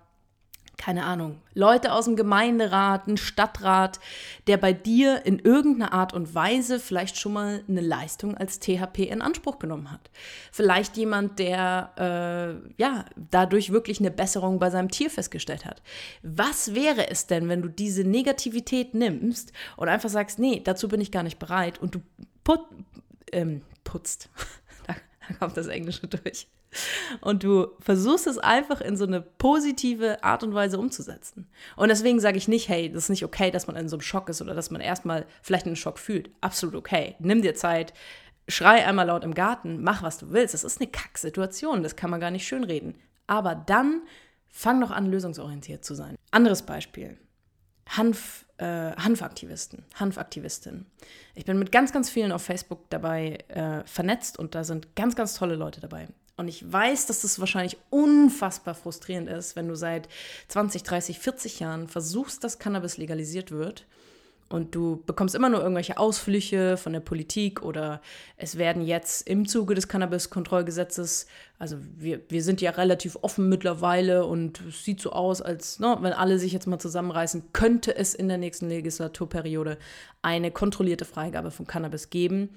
keine 0.83 1.05
Ahnung, 1.05 1.39
Leute 1.53 1.93
aus 1.93 2.05
dem 2.05 2.17
Gemeinderat, 2.17 3.07
ein 3.07 3.15
Stadtrat, 3.15 4.01
der 4.47 4.57
bei 4.57 4.73
dir 4.73 5.25
in 5.25 5.39
irgendeiner 5.39 5.93
Art 5.93 6.11
und 6.11 6.35
Weise 6.35 6.77
vielleicht 6.77 7.17
schon 7.17 7.31
mal 7.31 7.63
eine 7.69 7.79
Leistung 7.79 8.35
als 8.35 8.59
THP 8.59 8.99
in 9.09 9.21
Anspruch 9.21 9.59
genommen 9.59 9.89
hat. 9.89 10.09
Vielleicht 10.51 10.97
jemand, 10.97 11.39
der 11.39 11.93
äh, 11.97 12.81
ja 12.81 13.05
dadurch 13.31 13.71
wirklich 13.71 14.01
eine 14.01 14.11
Besserung 14.11 14.59
bei 14.59 14.69
seinem 14.71 14.91
Tier 14.91 15.09
festgestellt 15.09 15.63
hat. 15.63 15.81
Was 16.21 16.75
wäre 16.75 17.09
es 17.09 17.27
denn, 17.27 17.47
wenn 17.47 17.61
du 17.61 17.69
diese 17.69 18.03
Negativität 18.03 18.93
nimmst 18.93 19.53
und 19.77 19.87
einfach 19.87 20.09
sagst, 20.09 20.37
nee, 20.37 20.59
dazu 20.61 20.89
bin 20.89 20.99
ich 20.99 21.13
gar 21.13 21.23
nicht 21.23 21.39
bereit 21.39 21.81
und 21.81 21.95
du 21.95 22.01
put, 22.43 22.59
ähm, 23.31 23.61
putzt, 23.85 24.29
da 24.85 24.95
kommt 25.39 25.55
das 25.55 25.67
Englische 25.67 26.07
durch 26.07 26.49
und 27.21 27.43
du 27.43 27.67
versuchst 27.79 28.27
es 28.27 28.37
einfach 28.37 28.81
in 28.81 28.97
so 28.97 29.05
eine 29.05 29.21
positive 29.21 30.23
Art 30.23 30.43
und 30.43 30.53
Weise 30.53 30.79
umzusetzen. 30.79 31.47
Und 31.75 31.89
deswegen 31.89 32.19
sage 32.19 32.37
ich 32.37 32.47
nicht, 32.47 32.69
hey, 32.69 32.91
das 32.91 33.03
ist 33.03 33.09
nicht 33.09 33.25
okay, 33.25 33.51
dass 33.51 33.67
man 33.67 33.75
in 33.75 33.89
so 33.89 33.95
einem 33.95 34.01
Schock 34.01 34.29
ist 34.29 34.41
oder 34.41 34.53
dass 34.53 34.71
man 34.71 34.81
erstmal 34.81 35.25
vielleicht 35.41 35.65
einen 35.65 35.75
Schock 35.75 35.99
fühlt. 35.99 36.29
Absolut 36.41 36.75
okay. 36.75 37.15
Nimm 37.19 37.41
dir 37.41 37.55
Zeit, 37.55 37.93
schrei 38.47 38.85
einmal 38.85 39.07
laut 39.07 39.23
im 39.23 39.33
Garten, 39.33 39.81
mach 39.81 40.03
was 40.03 40.17
du 40.17 40.31
willst. 40.31 40.53
Das 40.53 40.63
ist 40.63 40.79
eine 40.79 40.89
Kacksituation, 40.89 41.83
das 41.83 41.95
kann 41.95 42.09
man 42.09 42.19
gar 42.19 42.31
nicht 42.31 42.47
schönreden. 42.47 42.95
Aber 43.27 43.55
dann 43.55 44.01
fang 44.49 44.79
doch 44.81 44.91
an, 44.91 45.09
lösungsorientiert 45.09 45.83
zu 45.83 45.95
sein. 45.95 46.15
Anderes 46.31 46.61
Beispiel. 46.61 47.17
Hanf, 47.89 48.45
äh, 48.57 48.91
Hanfaktivisten, 48.95 49.83
Hanfaktivistinnen. 49.95 50.85
Ich 51.35 51.45
bin 51.45 51.59
mit 51.59 51.71
ganz, 51.71 51.91
ganz 51.91 52.09
vielen 52.09 52.31
auf 52.31 52.43
Facebook 52.43 52.89
dabei 52.89 53.39
äh, 53.49 53.85
vernetzt 53.85 54.39
und 54.39 54.55
da 54.55 54.63
sind 54.63 54.95
ganz, 54.95 55.15
ganz 55.15 55.33
tolle 55.35 55.55
Leute 55.55 55.81
dabei. 55.81 56.07
Und 56.35 56.47
ich 56.47 56.71
weiß, 56.71 57.05
dass 57.05 57.21
das 57.21 57.39
wahrscheinlich 57.39 57.77
unfassbar 57.89 58.73
frustrierend 58.73 59.29
ist, 59.29 59.55
wenn 59.55 59.67
du 59.67 59.75
seit 59.75 60.09
20, 60.47 60.83
30, 60.83 61.19
40 61.19 61.59
Jahren 61.59 61.87
versuchst, 61.87 62.43
dass 62.43 62.57
Cannabis 62.57 62.97
legalisiert 62.97 63.51
wird 63.51 63.85
und 64.53 64.75
du 64.75 65.01
bekommst 65.07 65.33
immer 65.33 65.49
nur 65.49 65.61
irgendwelche 65.61 65.97
Ausflüche 65.97 66.77
von 66.77 66.93
der 66.93 66.99
Politik 66.99 67.63
oder 67.63 68.01
es 68.37 68.57
werden 68.57 68.85
jetzt 68.85 69.27
im 69.27 69.47
Zuge 69.47 69.73
des 69.73 69.87
Cannabis-Kontrollgesetzes, 69.87 71.25
also 71.57 71.77
wir, 71.97 72.21
wir 72.29 72.43
sind 72.43 72.61
ja 72.61 72.69
relativ 72.69 73.17
offen 73.23 73.49
mittlerweile 73.49 74.27
und 74.27 74.61
es 74.61 74.85
sieht 74.85 75.01
so 75.01 75.11
aus, 75.11 75.41
als 75.41 75.79
ne, 75.79 75.97
wenn 76.01 76.13
alle 76.13 76.37
sich 76.37 76.53
jetzt 76.53 76.67
mal 76.67 76.77
zusammenreißen, 76.77 77.51
könnte 77.51 77.95
es 77.95 78.13
in 78.13 78.27
der 78.27 78.37
nächsten 78.37 78.69
Legislaturperiode 78.69 79.79
eine 80.21 80.51
kontrollierte 80.51 81.05
Freigabe 81.05 81.49
von 81.49 81.65
Cannabis 81.65 82.11
geben, 82.11 82.49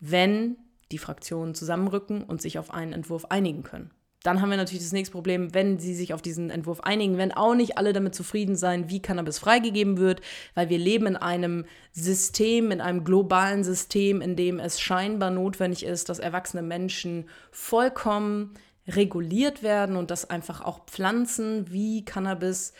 wenn 0.00 0.56
die 0.92 0.98
Fraktionen 0.98 1.54
zusammenrücken 1.54 2.22
und 2.22 2.42
sich 2.42 2.58
auf 2.58 2.72
einen 2.72 2.92
Entwurf 2.92 3.26
einigen 3.26 3.62
können. 3.62 3.90
Dann 4.24 4.40
haben 4.40 4.50
wir 4.50 4.56
natürlich 4.56 4.82
das 4.82 4.92
nächste 4.92 5.12
Problem, 5.12 5.54
wenn 5.54 5.78
sie 5.78 5.94
sich 5.94 6.12
auf 6.12 6.22
diesen 6.22 6.50
Entwurf 6.50 6.80
einigen, 6.80 7.18
wenn 7.18 7.32
auch 7.32 7.54
nicht 7.54 7.78
alle 7.78 7.92
damit 7.92 8.16
zufrieden 8.16 8.56
sein, 8.56 8.90
wie 8.90 9.00
Cannabis 9.00 9.38
freigegeben 9.38 9.96
wird, 9.96 10.22
weil 10.54 10.68
wir 10.68 10.78
leben 10.78 11.06
in 11.06 11.16
einem 11.16 11.66
System, 11.92 12.72
in 12.72 12.80
einem 12.80 13.04
globalen 13.04 13.62
System, 13.62 14.20
in 14.20 14.34
dem 14.34 14.58
es 14.58 14.80
scheinbar 14.80 15.30
notwendig 15.30 15.84
ist, 15.84 16.08
dass 16.08 16.18
erwachsene 16.18 16.62
Menschen 16.62 17.28
vollkommen 17.52 18.54
reguliert 18.88 19.62
werden 19.62 19.96
und 19.96 20.10
dass 20.10 20.28
einfach 20.28 20.62
auch 20.62 20.86
Pflanzen 20.86 21.70
wie 21.70 22.04
Cannabis 22.04 22.72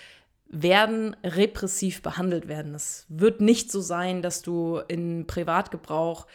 werden 0.49 1.15
repressiv 1.23 2.03
behandelt 2.03 2.49
werden. 2.49 2.75
Es 2.75 3.07
wird 3.09 3.41
nicht 3.41 3.71
so 3.71 3.81
sein, 3.81 4.23
dass 4.23 4.43
du 4.43 4.81
in 4.89 5.27
Privatgebrauch, 5.27 6.27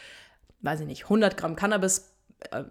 weiß 0.63 0.81
ich 0.81 0.87
nicht, 0.87 1.03
100 1.03 1.37
Gramm 1.37 1.55
Cannabis 1.55 2.13
äh, 2.51 2.63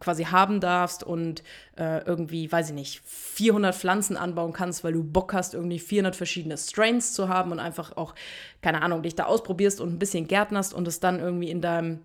quasi 0.00 0.24
haben 0.24 0.60
darfst 0.60 1.02
und 1.02 1.42
äh, 1.76 2.04
irgendwie, 2.04 2.50
weiß 2.50 2.68
ich 2.68 2.74
nicht, 2.74 3.02
400 3.04 3.74
Pflanzen 3.74 4.16
anbauen 4.16 4.52
kannst, 4.52 4.84
weil 4.84 4.92
du 4.92 5.02
Bock 5.02 5.32
hast, 5.32 5.54
irgendwie 5.54 5.78
400 5.78 6.14
verschiedene 6.14 6.56
Strains 6.56 7.12
zu 7.12 7.28
haben 7.28 7.50
und 7.50 7.58
einfach 7.58 7.96
auch, 7.96 8.14
keine 8.62 8.82
Ahnung, 8.82 9.02
dich 9.02 9.16
da 9.16 9.24
ausprobierst 9.24 9.80
und 9.80 9.92
ein 9.92 9.98
bisschen 9.98 10.28
gärtnerst 10.28 10.72
und 10.72 10.86
es 10.86 11.00
dann 11.00 11.18
irgendwie 11.18 11.50
in 11.50 11.60
deinem 11.60 12.00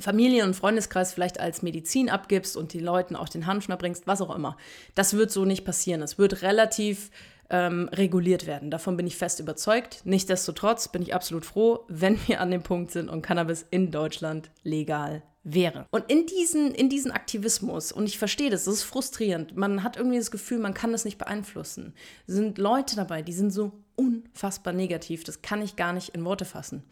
Familien- 0.00 0.48
und 0.48 0.54
Freundeskreis 0.54 1.12
vielleicht 1.12 1.38
als 1.38 1.62
Medizin 1.62 2.10
abgibst 2.10 2.56
und 2.56 2.72
die 2.72 2.80
Leuten 2.80 3.14
auch 3.14 3.28
den 3.28 3.46
Handschuh 3.46 3.76
bringst, 3.76 4.06
was 4.06 4.20
auch 4.20 4.34
immer. 4.34 4.56
Das 4.94 5.14
wird 5.14 5.30
so 5.30 5.44
nicht 5.44 5.64
passieren. 5.64 6.02
Es 6.02 6.18
wird 6.18 6.42
relativ 6.42 7.10
ähm, 7.50 7.88
reguliert 7.92 8.46
werden. 8.46 8.70
Davon 8.70 8.96
bin 8.96 9.06
ich 9.06 9.16
fest 9.16 9.40
überzeugt. 9.40 10.02
Nichtsdestotrotz 10.04 10.88
bin 10.88 11.02
ich 11.02 11.14
absolut 11.14 11.44
froh, 11.44 11.84
wenn 11.88 12.18
wir 12.26 12.40
an 12.40 12.50
dem 12.50 12.62
Punkt 12.62 12.90
sind 12.90 13.08
und 13.08 13.22
Cannabis 13.22 13.66
in 13.70 13.90
Deutschland 13.90 14.50
legal 14.62 15.22
wäre. 15.44 15.86
Und 15.90 16.10
in 16.10 16.26
diesen, 16.26 16.74
in 16.74 16.88
diesen 16.88 17.10
Aktivismus, 17.10 17.92
und 17.92 18.06
ich 18.06 18.18
verstehe 18.18 18.50
das, 18.50 18.64
das 18.64 18.74
ist 18.74 18.82
frustrierend, 18.82 19.56
man 19.56 19.82
hat 19.82 19.96
irgendwie 19.96 20.18
das 20.18 20.30
Gefühl, 20.30 20.58
man 20.58 20.74
kann 20.74 20.92
das 20.92 21.04
nicht 21.04 21.18
beeinflussen, 21.18 21.94
sind 22.26 22.58
Leute 22.58 22.96
dabei, 22.96 23.22
die 23.22 23.34
sind 23.34 23.50
so 23.50 23.72
unfassbar 23.94 24.72
negativ, 24.72 25.22
das 25.22 25.42
kann 25.42 25.62
ich 25.62 25.76
gar 25.76 25.92
nicht 25.92 26.10
in 26.10 26.24
Worte 26.24 26.46
fassen. 26.46 26.82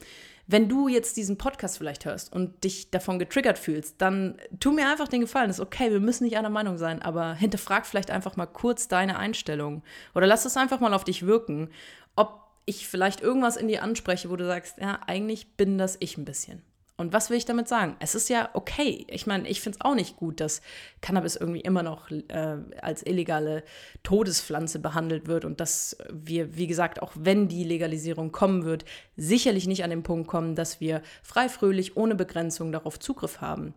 Wenn 0.47 0.69
du 0.69 0.89
jetzt 0.89 1.17
diesen 1.17 1.39
Podcast 1.39 1.79
vielleicht 1.79 2.05
hörst 2.05 2.33
und 2.33 2.65
dich 2.65 2.91
davon 2.91 3.19
getriggert 3.19 3.59
fühlst, 3.59 4.01
dann 4.01 4.39
tu 4.61 4.73
mir 4.73 4.89
einfach 4.89 5.09
den 5.09 5.21
Gefallen. 5.21 5.49
Das 5.49 5.59
ist 5.59 5.65
okay, 5.65 5.91
wir 5.91 6.01
müssen 6.01 6.25
nicht 6.25 6.37
einer 6.37 6.51
Meinung 6.51 6.79
sein, 6.79 7.01
aber 7.01 7.35
hinterfrag 7.35 7.87
vielleicht 7.87 8.11
einfach 8.11 8.37
mal 8.37 8.47
kurz 8.47 8.89
deine 8.89 9.19
Einstellung. 9.19 9.83
Oder 10.15 10.27
lass 10.27 10.45
es 10.45 10.57
einfach 10.57 10.81
mal 10.81 10.95
auf 10.95 11.05
dich 11.05 11.27
wirken, 11.27 11.71
ob 12.17 12.41
ich 12.65 12.89
vielleicht 12.89 13.21
irgendwas 13.21 13.57
in 13.57 13.69
dir 13.69 13.83
anspreche, 13.83 14.31
wo 14.31 14.37
du 14.37 14.47
sagst, 14.47 14.79
ja, 14.79 15.01
eigentlich 15.07 15.57
bin 15.57 15.79
das 15.79 15.97
ich 16.01 16.19
ein 16.19 16.25
bisschen. 16.25 16.63
Und 16.97 17.13
was 17.13 17.31
will 17.31 17.37
ich 17.37 17.47
damit 17.47 17.69
sagen? 17.69 17.97
Es 18.01 18.15
ist 18.15 18.29
ja 18.29 18.51
okay. 18.53 19.07
Ich 19.09 19.27
meine, 19.27 19.49
ich 19.49 19.61
finde 19.61 19.79
es 19.79 19.85
auch 19.85 19.95
nicht 19.95 20.17
gut, 20.17 20.41
dass 20.41 20.61
Cannabis 21.01 21.37
irgendwie 21.37 21.61
immer 21.61 21.83
noch 21.83 22.11
äh, 22.11 22.59
als 22.81 23.05
illegale 23.05 23.65
Todespflanze 24.03 24.79
behandelt 24.79 25.27
wird 25.27 25.45
und 25.45 25.59
dass 25.61 25.97
wir, 26.13 26.57
wie 26.57 26.67
gesagt, 26.67 27.03
auch 27.03 27.13
wenn 27.17 27.49
die 27.49 27.65
Legalisierung 27.65 28.31
kommen 28.31 28.65
wird, 28.65 28.85
sicherlich 29.17 29.67
nicht 29.67 29.85
an 29.85 29.91
den 29.91 30.03
Punkt 30.03 30.29
kommen, 30.29 30.55
dass 30.55 30.81
wir 30.81 31.03
frei, 31.23 31.49
fröhlich, 31.49 31.97
ohne 31.97 32.15
Begrenzung 32.15 32.73
darauf 32.73 33.01
Zugriff 33.01 33.41
haben. 33.41 33.75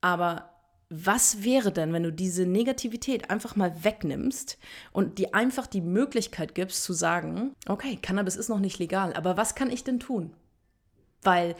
Aber 0.00 0.50
was 0.90 1.44
wäre 1.44 1.70
denn, 1.70 1.92
wenn 1.92 2.02
du 2.02 2.12
diese 2.12 2.46
Negativität 2.46 3.30
einfach 3.30 3.54
mal 3.54 3.84
wegnimmst 3.84 4.58
und 4.92 5.18
dir 5.18 5.34
einfach 5.34 5.68
die 5.68 5.80
Möglichkeit 5.80 6.54
gibst 6.56 6.82
zu 6.82 6.92
sagen, 6.92 7.54
okay, 7.68 7.96
Cannabis 8.02 8.34
ist 8.34 8.48
noch 8.48 8.58
nicht 8.58 8.80
legal, 8.80 9.14
aber 9.14 9.36
was 9.36 9.54
kann 9.54 9.70
ich 9.70 9.84
denn 9.84 10.00
tun? 10.00 10.34
Weil 11.22 11.54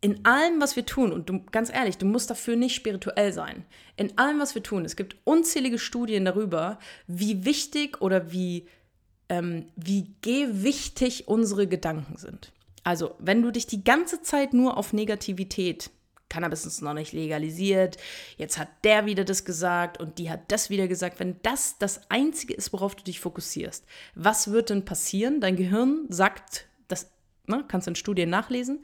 in 0.00 0.24
allem, 0.24 0.60
was 0.60 0.76
wir 0.76 0.86
tun, 0.86 1.12
und 1.12 1.28
du, 1.28 1.40
ganz 1.50 1.70
ehrlich, 1.70 1.98
du 1.98 2.06
musst 2.06 2.30
dafür 2.30 2.56
nicht 2.56 2.74
spirituell 2.74 3.32
sein, 3.32 3.64
in 3.96 4.16
allem, 4.16 4.40
was 4.40 4.54
wir 4.54 4.62
tun, 4.62 4.84
es 4.84 4.96
gibt 4.96 5.16
unzählige 5.24 5.78
Studien 5.78 6.24
darüber, 6.24 6.78
wie 7.06 7.44
wichtig 7.44 8.00
oder 8.00 8.32
wie, 8.32 8.66
ähm, 9.28 9.66
wie 9.76 10.14
gewichtig 10.22 11.28
unsere 11.28 11.66
Gedanken 11.66 12.16
sind. 12.16 12.52
Also, 12.82 13.14
wenn 13.18 13.42
du 13.42 13.50
dich 13.50 13.66
die 13.66 13.84
ganze 13.84 14.22
Zeit 14.22 14.54
nur 14.54 14.78
auf 14.78 14.94
Negativität, 14.94 15.90
Cannabis 16.30 16.64
ist 16.64 16.80
noch 16.80 16.94
nicht 16.94 17.12
legalisiert, 17.12 17.98
jetzt 18.38 18.56
hat 18.56 18.68
der 18.84 19.04
wieder 19.04 19.24
das 19.24 19.44
gesagt 19.44 20.00
und 20.00 20.18
die 20.18 20.30
hat 20.30 20.50
das 20.50 20.70
wieder 20.70 20.88
gesagt, 20.88 21.20
wenn 21.20 21.36
das 21.42 21.76
das 21.78 22.08
Einzige 22.08 22.54
ist, 22.54 22.72
worauf 22.72 22.94
du 22.94 23.04
dich 23.04 23.20
fokussierst, 23.20 23.84
was 24.14 24.50
wird 24.50 24.70
denn 24.70 24.86
passieren? 24.86 25.40
Dein 25.40 25.56
Gehirn 25.56 26.06
sagt, 26.08 26.68
ne, 27.50 27.64
kannst 27.68 27.86
in 27.88 27.94
Studien 27.94 28.30
nachlesen, 28.30 28.80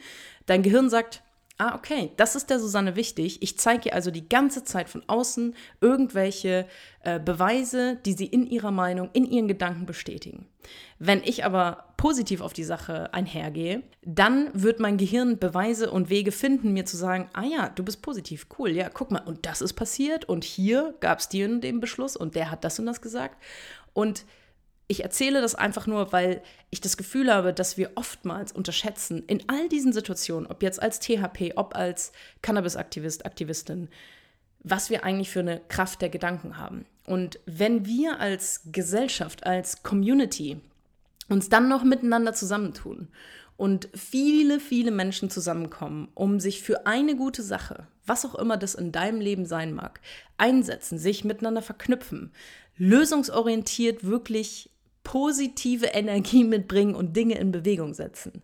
Dein 0.46 0.62
Gehirn 0.62 0.88
sagt, 0.88 1.22
ah, 1.58 1.74
okay, 1.74 2.12
das 2.16 2.36
ist 2.36 2.50
der 2.50 2.60
Susanne 2.60 2.96
wichtig. 2.96 3.42
Ich 3.42 3.58
zeige 3.58 3.88
ihr 3.88 3.94
also 3.94 4.10
die 4.10 4.28
ganze 4.28 4.64
Zeit 4.64 4.88
von 4.88 5.02
außen 5.06 5.54
irgendwelche 5.80 6.66
äh, 7.02 7.18
Beweise, 7.18 7.98
die 8.04 8.12
sie 8.12 8.26
in 8.26 8.46
ihrer 8.46 8.70
Meinung, 8.70 9.10
in 9.12 9.24
ihren 9.24 9.48
Gedanken 9.48 9.86
bestätigen. 9.86 10.46
Wenn 10.98 11.22
ich 11.22 11.44
aber 11.44 11.94
positiv 11.96 12.40
auf 12.40 12.52
die 12.52 12.64
Sache 12.64 13.12
einhergehe, 13.14 13.82
dann 14.02 14.50
wird 14.52 14.80
mein 14.80 14.98
Gehirn 14.98 15.38
Beweise 15.38 15.90
und 15.90 16.10
Wege 16.10 16.32
finden, 16.32 16.72
mir 16.72 16.84
zu 16.84 16.96
sagen, 16.96 17.30
ah 17.32 17.44
ja, 17.44 17.68
du 17.70 17.82
bist 17.82 18.02
positiv, 18.02 18.46
cool, 18.58 18.70
ja, 18.70 18.88
guck 18.88 19.10
mal, 19.10 19.22
und 19.24 19.46
das 19.46 19.62
ist 19.62 19.74
passiert 19.74 20.26
und 20.26 20.44
hier 20.44 20.94
gab 21.00 21.20
es 21.20 21.28
dir 21.28 21.48
den 21.58 21.80
Beschluss 21.80 22.16
und 22.16 22.34
der 22.34 22.50
hat 22.50 22.64
das 22.64 22.78
und 22.78 22.86
das 22.86 23.00
gesagt. 23.00 23.42
Und 23.94 24.24
ich 24.88 25.02
erzähle 25.02 25.40
das 25.40 25.54
einfach 25.54 25.86
nur, 25.86 26.12
weil 26.12 26.42
ich 26.70 26.80
das 26.80 26.96
Gefühl 26.96 27.32
habe, 27.32 27.52
dass 27.52 27.76
wir 27.76 27.92
oftmals 27.96 28.52
unterschätzen, 28.52 29.24
in 29.26 29.42
all 29.48 29.68
diesen 29.68 29.92
Situationen, 29.92 30.46
ob 30.48 30.62
jetzt 30.62 30.80
als 30.80 31.00
THP, 31.00 31.52
ob 31.56 31.74
als 31.74 32.12
Cannabis-Aktivist, 32.42 33.26
Aktivistin, 33.26 33.88
was 34.60 34.90
wir 34.90 35.04
eigentlich 35.04 35.30
für 35.30 35.40
eine 35.40 35.60
Kraft 35.68 36.02
der 36.02 36.08
Gedanken 36.08 36.58
haben. 36.58 36.86
Und 37.04 37.40
wenn 37.46 37.86
wir 37.86 38.20
als 38.20 38.62
Gesellschaft, 38.72 39.46
als 39.46 39.82
Community 39.82 40.60
uns 41.28 41.48
dann 41.48 41.68
noch 41.68 41.82
miteinander 41.82 42.32
zusammentun 42.32 43.08
und 43.56 43.88
viele, 43.94 44.60
viele 44.60 44.92
Menschen 44.92 45.30
zusammenkommen, 45.30 46.08
um 46.14 46.38
sich 46.38 46.62
für 46.62 46.86
eine 46.86 47.16
gute 47.16 47.42
Sache, 47.42 47.88
was 48.04 48.24
auch 48.24 48.36
immer 48.36 48.56
das 48.56 48.74
in 48.74 48.92
deinem 48.92 49.20
Leben 49.20 49.46
sein 49.46 49.72
mag, 49.72 50.00
einsetzen, 50.36 50.98
sich 50.98 51.24
miteinander 51.24 51.62
verknüpfen, 51.62 52.32
lösungsorientiert 52.76 54.04
wirklich 54.04 54.70
positive 55.06 55.86
Energie 55.86 56.42
mitbringen 56.42 56.96
und 56.96 57.16
Dinge 57.16 57.38
in 57.38 57.52
Bewegung 57.52 57.94
setzen. 57.94 58.42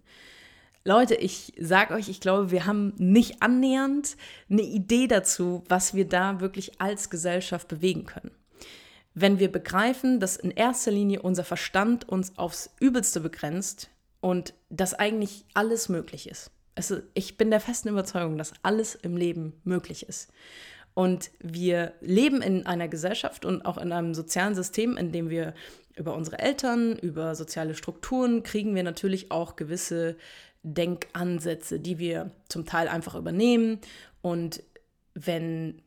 Leute, 0.85 1.17
ich 1.17 1.53
sage 1.59 1.93
euch, 1.93 2.09
ich 2.09 2.21
glaube, 2.21 2.53
wir 2.53 2.67
haben 2.67 2.95
nicht 2.99 3.43
annähernd 3.43 4.17
eine 4.49 4.63
Idee 4.63 5.09
dazu, 5.09 5.65
was 5.69 5.95
wir 5.95 6.09
da 6.09 6.41
wirklich 6.41 6.81
als 6.81 7.11
Gesellschaft 7.11 7.67
bewegen 7.67 8.07
können. 8.07 8.31
Wenn 9.13 9.41
wir 9.41 9.51
begreifen, 9.51 10.21
dass 10.21 10.37
in 10.37 10.53
erster 10.53 10.93
Linie 10.93 11.23
unser 11.23 11.43
Verstand 11.43 12.09
uns 12.09 12.39
aufs 12.39 12.71
Übelste 12.79 13.19
begrenzt 13.19 13.91
und 14.21 14.55
dass 14.71 14.95
eigentlich 14.95 15.45
alles 15.55 15.89
möglich 15.89 16.29
ist. 16.29 16.53
Also 16.77 16.99
ich 17.15 17.37
bin 17.37 17.51
der 17.51 17.61
festen 17.61 17.89
Überzeugung, 17.89 18.39
dass 18.39 18.53
alles 18.63 18.95
im 18.95 19.17
Leben 19.17 19.53
möglich 19.65 20.09
ist. 20.09 20.31
Und 20.95 21.31
wir 21.41 21.95
leben 22.01 22.43
in 22.43 22.67
einer 22.67 22.89
Gesellschaft 22.89 23.45
und 23.45 23.65
auch 23.65 23.79
in 23.79 23.93
einem 23.93 24.15
sozialen 24.15 24.55
System, 24.55 24.97
in 24.97 25.11
dem 25.11 25.31
wir 25.31 25.55
über 25.97 26.15
unsere 26.15 26.39
Eltern, 26.39 26.97
über 26.99 27.35
soziale 27.35 27.75
Strukturen 27.75 28.43
kriegen 28.43 28.75
wir 28.75 28.83
natürlich 28.83 29.31
auch 29.31 29.57
gewisse 29.57 30.17
Denkansätze, 30.63 31.81
die 31.81 31.99
wir 31.99 32.31
zum 32.49 32.67
Teil 32.67 32.89
einfach 32.89 33.15
übernehmen. 33.15 33.79
Und 34.21 34.63
wenn 35.15 35.83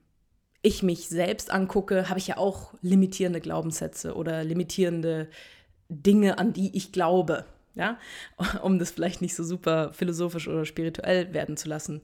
ich 0.62 0.84
mich 0.84 1.08
selbst 1.10 1.52
angucke, 1.52 2.10
habe 2.10 2.20
ich 2.20 2.28
ja 2.28 2.38
auch 2.38 2.74
limitierende 2.82 3.40
Glaubenssätze 3.40 4.16
oder 4.16 4.44
limitierende 4.44 5.30
Dinge, 5.90 6.38
an 6.38 6.54
die 6.54 6.76
ich 6.76 6.92
glaube. 6.92 7.46
Ja, 7.76 8.00
um 8.62 8.80
das 8.80 8.92
vielleicht 8.92 9.22
nicht 9.22 9.36
so 9.36 9.44
super 9.44 9.92
philosophisch 9.94 10.48
oder 10.48 10.66
spirituell 10.66 11.34
werden 11.34 11.58
zu 11.58 11.68
lassen. 11.70 12.02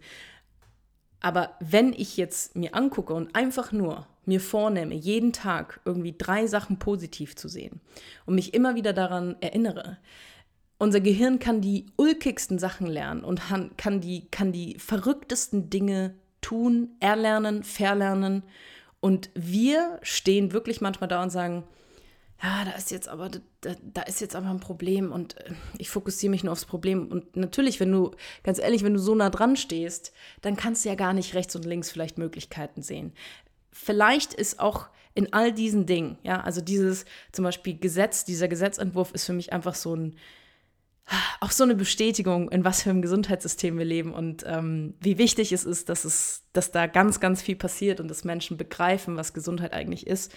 Aber 1.21 1.55
wenn 1.59 1.93
ich 1.93 2.17
jetzt 2.17 2.55
mir 2.55 2.75
angucke 2.75 3.13
und 3.13 3.35
einfach 3.35 3.71
nur 3.71 4.07
mir 4.25 4.39
vornehme, 4.39 4.93
jeden 4.93 5.33
Tag 5.33 5.79
irgendwie 5.85 6.15
drei 6.17 6.47
Sachen 6.47 6.79
positiv 6.79 7.35
zu 7.35 7.47
sehen 7.47 7.81
und 8.25 8.35
mich 8.35 8.53
immer 8.53 8.75
wieder 8.75 8.93
daran 8.93 9.35
erinnere, 9.41 9.97
unser 10.77 10.99
Gehirn 10.99 11.37
kann 11.37 11.61
die 11.61 11.85
ulkigsten 11.95 12.57
Sachen 12.57 12.87
lernen 12.87 13.23
und 13.23 13.39
kann 13.77 14.01
die, 14.01 14.27
kann 14.31 14.51
die 14.51 14.79
verrücktesten 14.79 15.69
Dinge 15.69 16.15
tun, 16.41 16.89
erlernen, 16.99 17.63
verlernen. 17.63 18.41
Und 18.99 19.29
wir 19.35 19.99
stehen 20.01 20.53
wirklich 20.53 20.81
manchmal 20.81 21.07
da 21.07 21.21
und 21.21 21.29
sagen, 21.29 21.63
ja, 22.41 22.65
da 22.65 22.71
ist 22.71 22.89
jetzt 22.89 23.07
aber, 23.07 23.29
da, 23.29 23.75
da, 23.93 24.01
ist 24.01 24.21
jetzt 24.21 24.35
aber 24.35 24.47
ein 24.47 24.59
Problem 24.59 25.11
und 25.11 25.37
äh, 25.37 25.53
ich 25.77 25.91
fokussiere 25.91 26.31
mich 26.31 26.43
nur 26.43 26.53
aufs 26.53 26.65
Problem. 26.65 27.07
Und 27.07 27.35
natürlich, 27.35 27.79
wenn 27.79 27.91
du, 27.91 28.11
ganz 28.41 28.57
ehrlich, 28.57 28.83
wenn 28.83 28.95
du 28.95 28.99
so 28.99 29.13
nah 29.13 29.29
dran 29.29 29.55
stehst, 29.55 30.11
dann 30.41 30.55
kannst 30.55 30.83
du 30.83 30.89
ja 30.89 30.95
gar 30.95 31.13
nicht 31.13 31.35
rechts 31.35 31.55
und 31.55 31.65
links 31.65 31.91
vielleicht 31.91 32.17
Möglichkeiten 32.17 32.81
sehen. 32.81 33.13
Vielleicht 33.71 34.33
ist 34.33 34.59
auch 34.59 34.89
in 35.13 35.33
all 35.33 35.51
diesen 35.51 35.85
Dingen, 35.85 36.17
ja, 36.23 36.41
also 36.41 36.61
dieses 36.61 37.05
zum 37.31 37.43
Beispiel 37.43 37.77
Gesetz, 37.77 38.23
dieser 38.23 38.47
Gesetzentwurf 38.47 39.11
ist 39.11 39.25
für 39.25 39.33
mich 39.33 39.51
einfach 39.51 39.75
so 39.75 39.95
ein, 39.95 40.15
auch 41.41 41.51
so 41.51 41.63
eine 41.63 41.75
Bestätigung, 41.75 42.49
in 42.49 42.63
was 42.63 42.83
für 42.83 42.91
einem 42.91 43.01
Gesundheitssystem 43.01 43.77
wir 43.77 43.85
leben 43.85 44.13
und 44.13 44.45
ähm, 44.47 44.93
wie 45.01 45.17
wichtig 45.17 45.51
es 45.51 45.65
ist, 45.65 45.89
dass, 45.89 46.05
es, 46.05 46.43
dass 46.53 46.71
da 46.71 46.87
ganz, 46.87 47.19
ganz 47.19 47.41
viel 47.41 47.57
passiert 47.57 47.99
und 47.99 48.07
dass 48.07 48.23
Menschen 48.23 48.55
begreifen, 48.55 49.17
was 49.17 49.33
Gesundheit 49.33 49.73
eigentlich 49.73 50.07
ist 50.07 50.33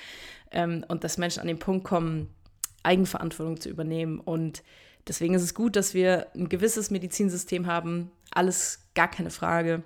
ähm, 0.51 0.85
und 0.89 1.05
dass 1.05 1.19
Menschen 1.19 1.41
an 1.41 1.47
den 1.47 1.59
Punkt 1.59 1.85
kommen, 1.85 2.35
Eigenverantwortung 2.83 3.61
zu 3.61 3.69
übernehmen. 3.69 4.19
Und 4.21 4.63
deswegen 5.07 5.35
ist 5.35 5.43
es 5.43 5.55
gut, 5.55 5.77
dass 5.77 5.95
wir 5.95 6.29
ein 6.35 6.49
gewisses 6.49 6.91
Medizinsystem 6.91 7.67
haben. 7.67 8.11
Alles 8.33 8.89
gar 8.95 9.09
keine 9.09 9.31
Frage. 9.31 9.83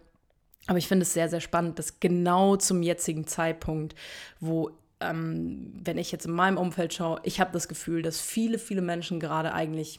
Aber 0.68 0.78
ich 0.78 0.86
finde 0.86 1.02
es 1.02 1.14
sehr, 1.14 1.28
sehr 1.28 1.40
spannend, 1.40 1.78
dass 1.78 1.98
genau 1.98 2.54
zum 2.56 2.82
jetzigen 2.82 3.26
Zeitpunkt, 3.26 3.96
wo 4.38 4.70
ähm, 5.00 5.72
wenn 5.82 5.98
ich 5.98 6.12
jetzt 6.12 6.26
in 6.26 6.32
meinem 6.32 6.58
Umfeld 6.58 6.92
schaue, 6.92 7.20
ich 7.24 7.40
habe 7.40 7.52
das 7.52 7.68
Gefühl, 7.68 8.02
dass 8.02 8.20
viele, 8.20 8.58
viele 8.58 8.82
Menschen 8.82 9.18
gerade 9.18 9.52
eigentlich 9.54 9.98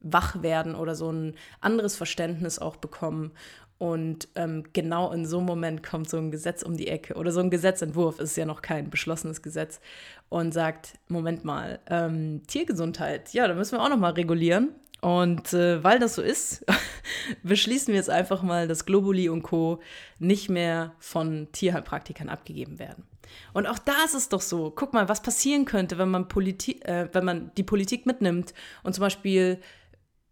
wach 0.00 0.42
werden 0.42 0.74
oder 0.74 0.94
so 0.94 1.10
ein 1.10 1.34
anderes 1.60 1.96
Verständnis 1.96 2.58
auch 2.58 2.76
bekommen. 2.76 3.32
Und 3.78 4.28
ähm, 4.34 4.64
genau 4.72 5.10
in 5.10 5.24
so 5.26 5.38
einem 5.38 5.46
Moment 5.46 5.82
kommt 5.82 6.08
so 6.08 6.18
ein 6.18 6.30
Gesetz 6.30 6.62
um 6.62 6.76
die 6.76 6.88
Ecke 6.88 7.14
oder 7.14 7.32
so 7.32 7.40
ein 7.40 7.50
Gesetzentwurf, 7.50 8.20
ist 8.20 8.36
ja 8.36 8.44
noch 8.44 8.62
kein 8.62 8.90
beschlossenes 8.90 9.42
Gesetz, 9.42 9.80
und 10.28 10.52
sagt, 10.52 10.98
Moment 11.08 11.44
mal, 11.44 11.80
ähm, 11.88 12.42
Tiergesundheit, 12.46 13.32
ja, 13.32 13.48
da 13.48 13.54
müssen 13.54 13.78
wir 13.78 13.82
auch 13.82 13.88
noch 13.88 13.98
mal 13.98 14.12
regulieren. 14.12 14.74
Und 15.04 15.52
äh, 15.52 15.84
weil 15.84 15.98
das 15.98 16.14
so 16.14 16.22
ist, 16.22 16.64
beschließen 17.42 17.88
wir 17.88 17.96
jetzt 17.96 18.08
einfach 18.08 18.40
mal, 18.40 18.66
dass 18.66 18.86
Globuli 18.86 19.28
und 19.28 19.42
Co. 19.42 19.82
nicht 20.18 20.48
mehr 20.48 20.94
von 20.98 21.48
Tierheilpraktikern 21.52 22.30
abgegeben 22.30 22.78
werden. 22.78 23.04
Und 23.52 23.66
auch 23.66 23.78
da 23.78 23.92
ist 24.06 24.14
es 24.14 24.30
doch 24.30 24.40
so. 24.40 24.72
Guck 24.74 24.94
mal, 24.94 25.06
was 25.06 25.20
passieren 25.20 25.66
könnte, 25.66 25.98
wenn 25.98 26.08
man, 26.08 26.26
Politi 26.28 26.80
äh, 26.84 27.10
wenn 27.12 27.26
man 27.26 27.50
die 27.58 27.64
Politik 27.64 28.06
mitnimmt 28.06 28.54
und 28.82 28.94
zum 28.94 29.02
Beispiel 29.02 29.60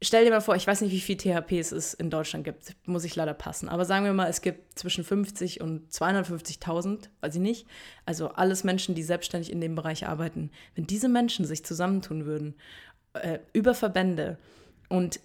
stell 0.01 0.25
dir 0.25 0.31
mal 0.31 0.41
vor, 0.41 0.57
ich 0.57 0.67
weiß 0.67 0.81
nicht, 0.81 0.93
wie 0.93 1.01
viel 1.01 1.19
THPs 1.19 1.71
es 1.73 1.93
in 1.93 2.09
Deutschland 2.09 2.47
gibt, 2.47 2.75
muss 2.87 3.05
ich 3.05 3.15
leider 3.15 3.35
passen. 3.35 3.69
Aber 3.69 3.85
sagen 3.85 4.07
wir 4.07 4.15
mal, 4.15 4.31
es 4.31 4.41
gibt 4.41 4.79
zwischen 4.79 5.05
50 5.05 5.61
und 5.61 5.93
250.000, 5.93 7.11
weiß 7.21 7.35
ich 7.35 7.43
nicht. 7.43 7.67
Also 8.07 8.29
alles 8.29 8.65
Menschen, 8.65 8.95
die 8.95 9.03
selbstständig 9.03 9.53
in 9.53 9.61
dem 9.61 9.75
Bereich 9.75 10.09
arbeiten. 10.09 10.51
Wenn 10.75 10.87
diese 10.87 11.11
Menschen 11.11 11.45
sich 11.45 11.63
zusammentun 11.63 12.25
würden, 12.25 12.55
äh, 13.13 13.39
über 13.53 13.75
Verbände 13.75 14.39
und 14.93 15.21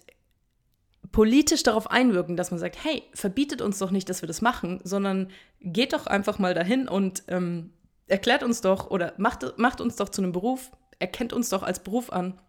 politisch 1.12 1.62
darauf 1.62 1.90
einwirken, 1.90 2.36
dass 2.36 2.50
man 2.50 2.58
sagt, 2.58 2.82
hey, 2.82 3.02
verbietet 3.12 3.60
uns 3.60 3.78
doch 3.78 3.90
nicht, 3.90 4.08
dass 4.08 4.22
wir 4.22 4.26
das 4.26 4.40
machen, 4.40 4.80
sondern 4.82 5.30
geht 5.60 5.92
doch 5.92 6.06
einfach 6.06 6.38
mal 6.38 6.54
dahin 6.54 6.88
und 6.88 7.22
ähm, 7.28 7.72
erklärt 8.06 8.42
uns 8.42 8.62
doch 8.62 8.90
oder 8.90 9.12
macht, 9.18 9.58
macht 9.58 9.80
uns 9.80 9.96
doch 9.96 10.08
zu 10.08 10.22
einem 10.22 10.32
Beruf, 10.32 10.70
erkennt 10.98 11.32
uns 11.32 11.50
doch 11.50 11.62
als 11.62 11.82
Beruf 11.82 12.10
an 12.10 12.40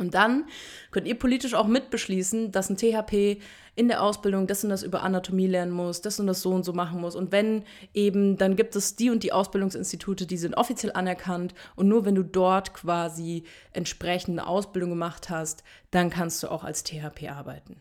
und 0.00 0.14
dann 0.14 0.46
könnt 0.90 1.06
ihr 1.06 1.18
politisch 1.18 1.54
auch 1.54 1.66
mitbeschließen, 1.66 2.50
dass 2.50 2.70
ein 2.70 2.76
THP 2.76 3.40
in 3.76 3.88
der 3.88 4.02
Ausbildung 4.02 4.46
das 4.46 4.64
und 4.64 4.70
das 4.70 4.82
über 4.82 5.02
Anatomie 5.02 5.46
lernen 5.46 5.72
muss, 5.72 6.00
das 6.00 6.18
und 6.18 6.26
das 6.26 6.42
so 6.42 6.50
und 6.50 6.64
so 6.64 6.72
machen 6.72 7.00
muss. 7.00 7.14
Und 7.14 7.32
wenn 7.32 7.64
eben, 7.94 8.36
dann 8.36 8.56
gibt 8.56 8.76
es 8.76 8.96
die 8.96 9.10
und 9.10 9.22
die 9.22 9.32
Ausbildungsinstitute, 9.32 10.26
die 10.26 10.36
sind 10.36 10.56
offiziell 10.56 10.92
anerkannt. 10.92 11.54
Und 11.76 11.88
nur 11.88 12.04
wenn 12.04 12.14
du 12.14 12.22
dort 12.22 12.74
quasi 12.74 13.44
entsprechende 13.72 14.46
Ausbildung 14.46 14.90
gemacht 14.90 15.30
hast, 15.30 15.62
dann 15.90 16.10
kannst 16.10 16.42
du 16.42 16.48
auch 16.48 16.64
als 16.64 16.82
THP 16.82 17.30
arbeiten. 17.30 17.76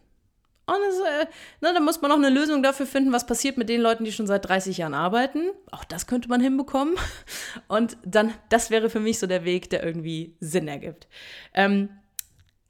Und 0.69 0.77
das, 0.87 0.99
äh, 0.99 1.25
na, 1.61 1.73
dann 1.73 1.83
muss 1.83 1.99
man 2.01 2.09
noch 2.09 2.17
eine 2.17 2.29
Lösung 2.29 2.61
dafür 2.61 2.85
finden, 2.85 3.11
was 3.11 3.25
passiert 3.25 3.57
mit 3.57 3.69
den 3.69 3.81
Leuten, 3.81 4.03
die 4.03 4.11
schon 4.11 4.27
seit 4.27 4.47
30 4.47 4.77
Jahren 4.77 4.93
arbeiten. 4.93 5.49
Auch 5.71 5.83
das 5.83 6.05
könnte 6.05 6.29
man 6.29 6.41
hinbekommen. 6.41 6.95
Und 7.67 7.97
dann, 8.05 8.33
das 8.49 8.69
wäre 8.69 8.91
für 8.91 8.99
mich 8.99 9.17
so 9.17 9.25
der 9.25 9.45
Weg, 9.45 9.71
der 9.71 9.83
irgendwie 9.83 10.35
Sinn 10.39 10.67
ergibt. 10.67 11.07
Ähm, 11.55 11.89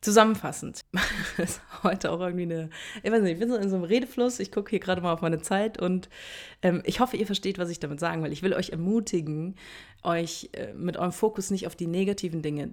Zusammenfassend, 0.02 0.86
heute 1.84 2.12
auch 2.12 2.22
irgendwie 2.22 2.44
eine, 2.44 2.70
ich 3.04 3.12
weiß 3.12 3.22
nicht, 3.22 3.34
ich 3.34 3.40
bin 3.40 3.50
so 3.50 3.58
in 3.58 3.70
so 3.70 3.76
einem 3.76 3.84
Redefluss, 3.84 4.40
ich 4.40 4.50
gucke 4.50 4.70
hier 4.70 4.80
gerade 4.80 5.02
mal 5.02 5.12
auf 5.12 5.22
meine 5.22 5.42
Zeit 5.42 5.82
und 5.82 6.08
ähm, 6.62 6.82
ich 6.86 7.02
hoffe, 7.02 7.18
ihr 7.18 7.26
versteht, 7.26 7.58
was 7.58 7.70
ich 7.70 7.82
damit 7.82 8.00
sagen 8.00 8.24
will. 8.24 8.32
Ich 8.32 8.42
will 8.42 8.54
euch 8.54 8.70
ermutigen, 8.70 9.56
euch 10.02 10.52
äh, 10.54 10.72
mit 10.74 10.96
eurem 10.96 11.12
Fokus 11.12 11.52
nicht 11.52 11.68
auf 11.68 11.76
die 11.76 11.88
negativen 11.88 12.42
Dinge. 12.42 12.70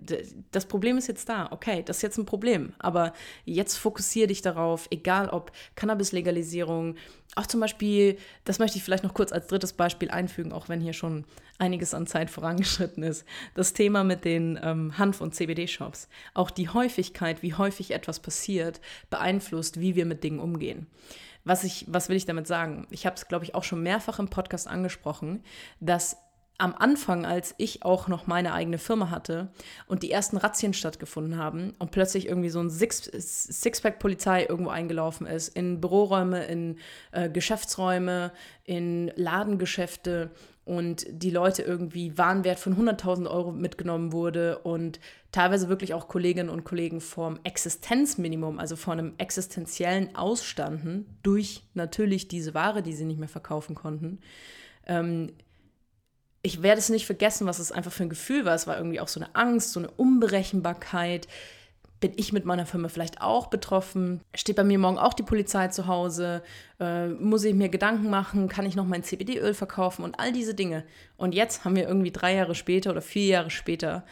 Das 0.52 0.66
Problem 0.66 0.98
ist 0.98 1.08
jetzt 1.08 1.28
da, 1.28 1.48
okay, 1.50 1.82
das 1.84 1.96
ist 1.96 2.02
jetzt 2.02 2.18
ein 2.18 2.26
Problem, 2.26 2.74
aber 2.78 3.12
jetzt 3.44 3.76
fokussiere 3.76 4.28
dich 4.28 4.42
darauf, 4.42 4.86
egal 4.90 5.28
ob 5.28 5.50
Cannabis-Legalisierung, 5.74 6.94
auch 7.34 7.46
zum 7.46 7.58
Beispiel, 7.58 8.18
das 8.44 8.60
möchte 8.60 8.78
ich 8.78 8.84
vielleicht 8.84 9.04
noch 9.04 9.14
kurz 9.14 9.32
als 9.32 9.48
drittes 9.48 9.72
Beispiel 9.72 10.10
einfügen, 10.10 10.52
auch 10.52 10.68
wenn 10.68 10.80
hier 10.80 10.92
schon 10.92 11.24
einiges 11.58 11.94
an 11.94 12.06
Zeit 12.06 12.30
vorangeschritten 12.30 13.02
ist, 13.02 13.24
das 13.54 13.72
Thema 13.72 14.04
mit 14.04 14.24
den 14.24 14.58
ähm, 14.62 14.98
Hanf- 14.98 15.20
und 15.20 15.34
CBD-Shops. 15.34 16.08
Auch 16.34 16.50
die 16.50 16.68
Häufigkeit, 16.68 17.42
wie 17.42 17.54
häufig 17.54 17.92
etwas 17.92 18.20
passiert, 18.20 18.80
beeinflusst, 19.10 19.80
wie 19.80 19.96
wir 19.96 20.06
mit 20.06 20.24
Dingen 20.24 20.40
umgehen. 20.40 20.86
Was, 21.44 21.62
ich, 21.62 21.84
was 21.88 22.08
will 22.08 22.16
ich 22.16 22.26
damit 22.26 22.46
sagen? 22.46 22.88
Ich 22.90 23.06
habe 23.06 23.16
es, 23.16 23.28
glaube 23.28 23.44
ich, 23.44 23.54
auch 23.54 23.64
schon 23.64 23.82
mehrfach 23.82 24.18
im 24.18 24.28
Podcast 24.28 24.66
angesprochen, 24.66 25.44
dass 25.78 26.16
am 26.58 26.74
Anfang, 26.74 27.26
als 27.26 27.54
ich 27.58 27.82
auch 27.82 28.08
noch 28.08 28.26
meine 28.26 28.52
eigene 28.52 28.78
Firma 28.78 29.10
hatte 29.10 29.52
und 29.86 30.02
die 30.02 30.10
ersten 30.10 30.38
Razzien 30.38 30.72
stattgefunden 30.72 31.36
haben 31.36 31.74
und 31.78 31.90
plötzlich 31.90 32.26
irgendwie 32.26 32.48
so 32.48 32.60
ein 32.60 32.70
Six 32.70 33.10
Sixpack-Polizei 33.62 34.46
irgendwo 34.46 34.70
eingelaufen 34.70 35.26
ist, 35.26 35.48
in 35.48 35.80
Büroräume, 35.80 36.46
in 36.46 36.78
äh, 37.12 37.28
Geschäftsräume, 37.28 38.32
in 38.64 39.12
Ladengeschäfte 39.16 40.30
und 40.66 41.06
die 41.08 41.30
Leute 41.30 41.62
irgendwie 41.62 42.18
Warenwert 42.18 42.58
von 42.58 42.76
100.000 42.76 43.30
Euro 43.30 43.52
mitgenommen 43.52 44.12
wurde 44.12 44.58
und 44.58 44.98
teilweise 45.30 45.68
wirklich 45.68 45.94
auch 45.94 46.08
Kolleginnen 46.08 46.50
und 46.50 46.64
Kollegen 46.64 47.00
vorm 47.00 47.38
Existenzminimum, 47.44 48.58
also 48.58 48.74
vor 48.74 48.92
einem 48.92 49.14
existenziellen 49.16 50.16
Ausstanden 50.16 51.06
durch 51.22 51.62
natürlich 51.74 52.26
diese 52.26 52.52
Ware, 52.52 52.82
die 52.82 52.94
sie 52.94 53.04
nicht 53.04 53.20
mehr 53.20 53.28
verkaufen 53.28 53.76
konnten. 53.76 54.18
Ähm, 54.88 55.34
ich 56.42 56.62
werde 56.62 56.80
es 56.80 56.88
nicht 56.88 57.06
vergessen, 57.06 57.46
was 57.46 57.60
es 57.60 57.70
einfach 57.70 57.92
für 57.92 58.02
ein 58.02 58.08
Gefühl 58.08 58.44
war. 58.44 58.54
Es 58.56 58.66
war 58.66 58.76
irgendwie 58.76 58.98
auch 58.98 59.08
so 59.08 59.20
eine 59.20 59.36
Angst, 59.36 59.72
so 59.72 59.78
eine 59.78 59.90
Unberechenbarkeit 59.92 61.28
bin 62.00 62.12
ich 62.16 62.32
mit 62.32 62.44
meiner 62.44 62.66
Firma 62.66 62.88
vielleicht 62.88 63.20
auch 63.20 63.46
betroffen? 63.46 64.20
Steht 64.34 64.56
bei 64.56 64.64
mir 64.64 64.78
morgen 64.78 64.98
auch 64.98 65.14
die 65.14 65.22
Polizei 65.22 65.68
zu 65.68 65.86
Hause? 65.86 66.42
Äh, 66.78 67.08
muss 67.08 67.44
ich 67.44 67.54
mir 67.54 67.68
Gedanken 67.68 68.10
machen? 68.10 68.48
Kann 68.48 68.66
ich 68.66 68.76
noch 68.76 68.86
mein 68.86 69.02
CBD-Öl 69.02 69.54
verkaufen? 69.54 70.04
Und 70.04 70.18
all 70.20 70.32
diese 70.32 70.54
Dinge. 70.54 70.84
Und 71.16 71.34
jetzt 71.34 71.64
haben 71.64 71.76
wir 71.76 71.88
irgendwie 71.88 72.10
drei 72.10 72.34
Jahre 72.34 72.54
später 72.54 72.90
oder 72.90 73.00
vier 73.00 73.26
Jahre 73.26 73.50
später, 73.50 74.04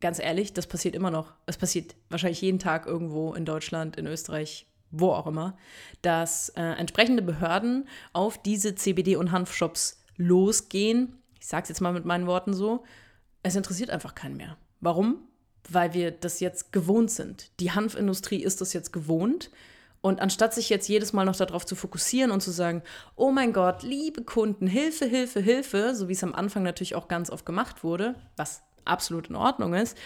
ganz 0.00 0.18
ehrlich, 0.18 0.52
das 0.52 0.66
passiert 0.66 0.96
immer 0.96 1.10
noch. 1.10 1.34
Es 1.46 1.56
passiert 1.56 1.94
wahrscheinlich 2.10 2.40
jeden 2.40 2.58
Tag 2.58 2.86
irgendwo 2.86 3.32
in 3.34 3.44
Deutschland, 3.44 3.96
in 3.96 4.06
Österreich, 4.06 4.66
wo 4.90 5.10
auch 5.10 5.26
immer, 5.26 5.56
dass 6.02 6.48
äh, 6.50 6.62
entsprechende 6.62 7.22
Behörden 7.22 7.88
auf 8.12 8.42
diese 8.42 8.70
CBD- 8.70 9.16
und 9.16 9.30
Hanfshops 9.30 10.02
losgehen. 10.16 11.20
Ich 11.38 11.46
sage 11.46 11.62
es 11.64 11.68
jetzt 11.68 11.80
mal 11.80 11.92
mit 11.92 12.04
meinen 12.04 12.26
Worten 12.26 12.54
so. 12.54 12.84
Es 13.42 13.54
interessiert 13.54 13.90
einfach 13.90 14.14
keinen 14.14 14.36
mehr. 14.36 14.56
Warum? 14.80 15.28
Weil 15.68 15.94
wir 15.94 16.10
das 16.10 16.40
jetzt 16.40 16.72
gewohnt 16.72 17.10
sind. 17.10 17.50
Die 17.60 17.72
Hanfindustrie 17.72 18.42
ist 18.42 18.60
das 18.60 18.72
jetzt 18.72 18.92
gewohnt. 18.92 19.50
Und 20.00 20.20
anstatt 20.20 20.52
sich 20.52 20.68
jetzt 20.68 20.86
jedes 20.86 21.14
Mal 21.14 21.24
noch 21.24 21.36
darauf 21.36 21.64
zu 21.64 21.74
fokussieren 21.74 22.30
und 22.30 22.42
zu 22.42 22.50
sagen, 22.50 22.82
oh 23.16 23.30
mein 23.30 23.54
Gott, 23.54 23.82
liebe 23.82 24.22
Kunden, 24.22 24.66
Hilfe, 24.66 25.06
Hilfe, 25.06 25.40
Hilfe, 25.40 25.94
so 25.94 26.08
wie 26.08 26.12
es 26.12 26.22
am 26.22 26.34
Anfang 26.34 26.62
natürlich 26.62 26.94
auch 26.94 27.08
ganz 27.08 27.30
oft 27.30 27.46
gemacht 27.46 27.82
wurde, 27.82 28.14
was 28.36 28.62
absolut 28.84 29.28
in 29.28 29.36
Ordnung 29.36 29.72
ist, 29.72 29.96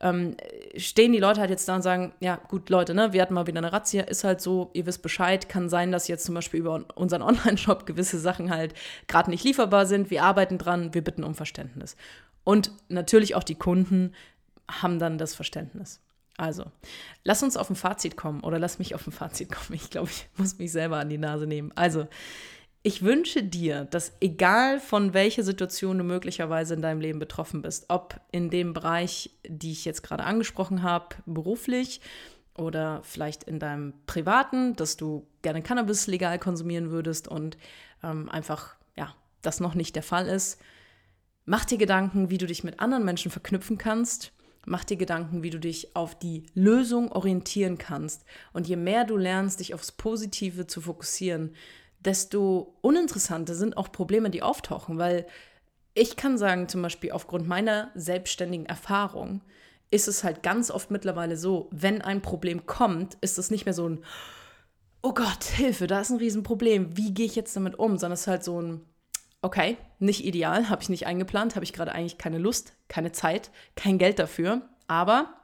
ähm, 0.00 0.36
stehen 0.76 1.12
die 1.12 1.18
Leute 1.18 1.40
halt 1.40 1.50
jetzt 1.50 1.68
da 1.68 1.74
und 1.74 1.82
sagen, 1.82 2.12
ja 2.20 2.36
gut 2.36 2.70
Leute, 2.70 2.94
ne, 2.94 3.12
wir 3.12 3.20
hatten 3.20 3.34
mal 3.34 3.48
wieder 3.48 3.58
eine 3.58 3.72
Razzia, 3.72 4.04
ist 4.04 4.22
halt 4.24 4.40
so, 4.40 4.70
ihr 4.74 4.86
wisst 4.86 5.02
Bescheid, 5.02 5.48
kann 5.48 5.68
sein, 5.68 5.90
dass 5.90 6.08
jetzt 6.08 6.24
zum 6.24 6.36
Beispiel 6.36 6.60
über 6.60 6.84
unseren 6.94 7.22
Online-Shop 7.28 7.84
gewisse 7.84 8.18
Sachen 8.18 8.50
halt 8.50 8.74
gerade 9.08 9.30
nicht 9.30 9.44
lieferbar 9.44 9.86
sind, 9.86 10.10
wir 10.10 10.22
arbeiten 10.22 10.58
dran, 10.58 10.94
wir 10.94 11.02
bitten 11.02 11.24
um 11.24 11.34
Verständnis. 11.34 11.96
Und 12.44 12.70
natürlich 12.88 13.34
auch 13.34 13.44
die 13.44 13.56
Kunden 13.56 14.12
haben 14.70 14.98
dann 14.98 15.18
das 15.18 15.34
Verständnis. 15.34 16.00
Also, 16.38 16.66
lass 17.24 17.42
uns 17.42 17.56
auf 17.56 17.68
ein 17.68 17.76
Fazit 17.76 18.16
kommen 18.16 18.40
oder 18.44 18.60
lass 18.60 18.78
mich 18.78 18.94
auf 18.94 19.06
ein 19.06 19.12
Fazit 19.12 19.50
kommen. 19.50 19.72
Ich 19.72 19.90
glaube, 19.90 20.08
ich 20.10 20.28
muss 20.36 20.58
mich 20.58 20.70
selber 20.70 20.98
an 20.98 21.08
die 21.08 21.18
Nase 21.18 21.46
nehmen. 21.46 21.72
Also, 21.74 22.06
ich 22.84 23.02
wünsche 23.02 23.42
dir, 23.42 23.84
dass 23.86 24.12
egal 24.20 24.78
von 24.78 25.12
welcher 25.12 25.42
Situation 25.42 25.98
du 25.98 26.04
möglicherweise 26.04 26.74
in 26.74 26.82
deinem 26.82 27.00
Leben 27.00 27.18
betroffen 27.18 27.60
bist, 27.60 27.86
ob 27.88 28.20
in 28.30 28.50
dem 28.50 28.72
Bereich, 28.72 29.30
die 29.46 29.72
ich 29.72 29.84
jetzt 29.84 30.02
gerade 30.02 30.22
angesprochen 30.22 30.84
habe, 30.84 31.16
beruflich 31.26 32.00
oder 32.54 33.00
vielleicht 33.02 33.42
in 33.44 33.58
deinem 33.58 33.94
privaten, 34.06 34.76
dass 34.76 34.96
du 34.96 35.26
gerne 35.42 35.60
Cannabis 35.60 36.06
legal 36.06 36.38
konsumieren 36.38 36.90
würdest 36.90 37.26
und 37.26 37.58
ähm, 38.04 38.28
einfach, 38.28 38.76
ja, 38.96 39.12
das 39.42 39.58
noch 39.58 39.74
nicht 39.74 39.96
der 39.96 40.04
Fall 40.04 40.28
ist, 40.28 40.60
mach 41.46 41.64
dir 41.64 41.78
Gedanken, 41.78 42.30
wie 42.30 42.38
du 42.38 42.46
dich 42.46 42.62
mit 42.62 42.78
anderen 42.78 43.04
Menschen 43.04 43.32
verknüpfen 43.32 43.76
kannst 43.76 44.32
Mach 44.68 44.84
dir 44.84 44.96
Gedanken, 44.96 45.42
wie 45.42 45.50
du 45.50 45.58
dich 45.58 45.96
auf 45.96 46.18
die 46.18 46.44
Lösung 46.54 47.10
orientieren 47.10 47.78
kannst. 47.78 48.24
Und 48.52 48.68
je 48.68 48.76
mehr 48.76 49.04
du 49.04 49.16
lernst, 49.16 49.60
dich 49.60 49.72
aufs 49.72 49.92
Positive 49.92 50.66
zu 50.66 50.82
fokussieren, 50.82 51.54
desto 52.00 52.76
uninteressanter 52.82 53.54
sind 53.54 53.76
auch 53.76 53.90
Probleme, 53.90 54.30
die 54.30 54.42
auftauchen. 54.42 54.98
Weil 54.98 55.26
ich 55.94 56.16
kann 56.16 56.36
sagen, 56.36 56.68
zum 56.68 56.82
Beispiel 56.82 57.12
aufgrund 57.12 57.48
meiner 57.48 57.90
selbstständigen 57.94 58.66
Erfahrung, 58.66 59.40
ist 59.90 60.08
es 60.08 60.22
halt 60.22 60.42
ganz 60.42 60.70
oft 60.70 60.90
mittlerweile 60.90 61.36
so, 61.36 61.68
wenn 61.70 62.02
ein 62.02 62.20
Problem 62.20 62.66
kommt, 62.66 63.16
ist 63.20 63.38
es 63.38 63.50
nicht 63.50 63.64
mehr 63.64 63.74
so 63.74 63.88
ein, 63.88 64.04
oh 65.02 65.14
Gott, 65.14 65.44
Hilfe, 65.44 65.86
da 65.86 66.00
ist 66.00 66.10
ein 66.10 66.18
Riesenproblem, 66.18 66.96
wie 66.96 67.14
gehe 67.14 67.26
ich 67.26 67.36
jetzt 67.36 67.56
damit 67.56 67.78
um, 67.78 67.96
sondern 67.96 68.12
es 68.12 68.22
ist 68.22 68.26
halt 68.26 68.44
so 68.44 68.60
ein, 68.60 68.80
okay, 69.42 69.76
nicht 69.98 70.24
ideal, 70.24 70.68
habe 70.68 70.82
ich 70.82 70.88
nicht 70.88 71.06
eingeplant, 71.06 71.54
habe 71.54 71.64
ich 71.64 71.72
gerade 71.72 71.92
eigentlich 71.92 72.18
keine 72.18 72.38
Lust, 72.38 72.74
keine 72.88 73.12
Zeit, 73.12 73.50
kein 73.76 73.98
Geld 73.98 74.18
dafür, 74.18 74.62
aber 74.86 75.34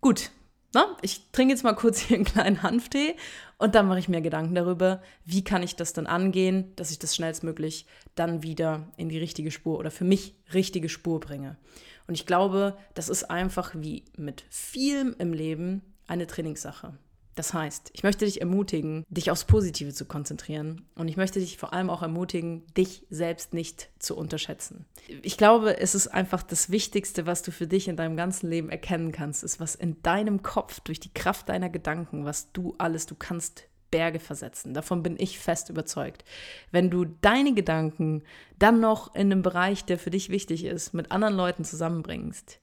gut, 0.00 0.30
na, 0.72 0.96
ich 1.02 1.30
trinke 1.30 1.54
jetzt 1.54 1.62
mal 1.62 1.74
kurz 1.74 1.98
hier 2.00 2.16
einen 2.16 2.24
kleinen 2.24 2.62
Hanftee 2.62 3.14
und 3.58 3.74
dann 3.74 3.86
mache 3.86 4.00
ich 4.00 4.08
mir 4.08 4.20
Gedanken 4.20 4.54
darüber, 4.54 5.02
wie 5.24 5.44
kann 5.44 5.62
ich 5.62 5.76
das 5.76 5.92
dann 5.92 6.06
angehen, 6.06 6.72
dass 6.76 6.90
ich 6.90 6.98
das 6.98 7.14
schnellstmöglich 7.14 7.86
dann 8.14 8.42
wieder 8.42 8.92
in 8.96 9.08
die 9.08 9.18
richtige 9.18 9.50
Spur 9.50 9.78
oder 9.78 9.90
für 9.90 10.04
mich 10.04 10.34
richtige 10.52 10.88
Spur 10.88 11.20
bringe. 11.20 11.56
Und 12.06 12.14
ich 12.14 12.26
glaube, 12.26 12.76
das 12.94 13.08
ist 13.08 13.30
einfach 13.30 13.72
wie 13.76 14.04
mit 14.16 14.44
vielem 14.50 15.14
im 15.18 15.32
Leben 15.32 15.82
eine 16.06 16.26
Trainingssache. 16.26 16.98
Das 17.34 17.52
heißt, 17.52 17.90
ich 17.92 18.02
möchte 18.02 18.24
dich 18.24 18.40
ermutigen, 18.40 19.04
dich 19.08 19.30
aufs 19.30 19.44
Positive 19.44 19.92
zu 19.92 20.04
konzentrieren 20.04 20.86
und 20.94 21.08
ich 21.08 21.16
möchte 21.16 21.40
dich 21.40 21.58
vor 21.58 21.72
allem 21.72 21.90
auch 21.90 22.02
ermutigen, 22.02 22.62
dich 22.76 23.06
selbst 23.10 23.54
nicht 23.54 23.88
zu 23.98 24.16
unterschätzen. 24.16 24.86
Ich 25.22 25.36
glaube, 25.36 25.78
es 25.78 25.94
ist 25.94 26.08
einfach 26.08 26.42
das 26.42 26.70
Wichtigste, 26.70 27.26
was 27.26 27.42
du 27.42 27.50
für 27.50 27.66
dich 27.66 27.88
in 27.88 27.96
deinem 27.96 28.16
ganzen 28.16 28.48
Leben 28.48 28.70
erkennen 28.70 29.10
kannst, 29.10 29.42
ist, 29.42 29.58
was 29.58 29.74
in 29.74 30.00
deinem 30.02 30.42
Kopf 30.42 30.80
durch 30.80 31.00
die 31.00 31.12
Kraft 31.12 31.48
deiner 31.48 31.70
Gedanken, 31.70 32.24
was 32.24 32.52
du 32.52 32.74
alles, 32.78 33.06
du 33.06 33.16
kannst 33.16 33.64
Berge 33.90 34.18
versetzen. 34.18 34.74
Davon 34.74 35.02
bin 35.04 35.16
ich 35.18 35.38
fest 35.38 35.70
überzeugt. 35.70 36.24
Wenn 36.72 36.90
du 36.90 37.04
deine 37.04 37.54
Gedanken 37.54 38.24
dann 38.58 38.80
noch 38.80 39.14
in 39.14 39.30
einem 39.30 39.42
Bereich, 39.42 39.84
der 39.84 39.98
für 39.98 40.10
dich 40.10 40.30
wichtig 40.30 40.64
ist, 40.64 40.94
mit 40.94 41.12
anderen 41.12 41.36
Leuten 41.36 41.64
zusammenbringst, 41.64 42.58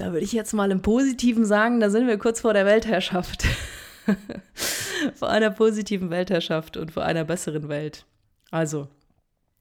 da 0.00 0.12
würde 0.12 0.24
ich 0.24 0.32
jetzt 0.32 0.54
mal 0.54 0.70
im 0.70 0.80
Positiven 0.80 1.44
sagen, 1.44 1.78
da 1.78 1.90
sind 1.90 2.06
wir 2.06 2.16
kurz 2.16 2.40
vor 2.40 2.54
der 2.54 2.64
Weltherrschaft. 2.64 3.44
vor 5.14 5.28
einer 5.28 5.50
positiven 5.50 6.08
Weltherrschaft 6.08 6.78
und 6.78 6.90
vor 6.90 7.04
einer 7.04 7.24
besseren 7.24 7.68
Welt. 7.68 8.06
Also, 8.50 8.88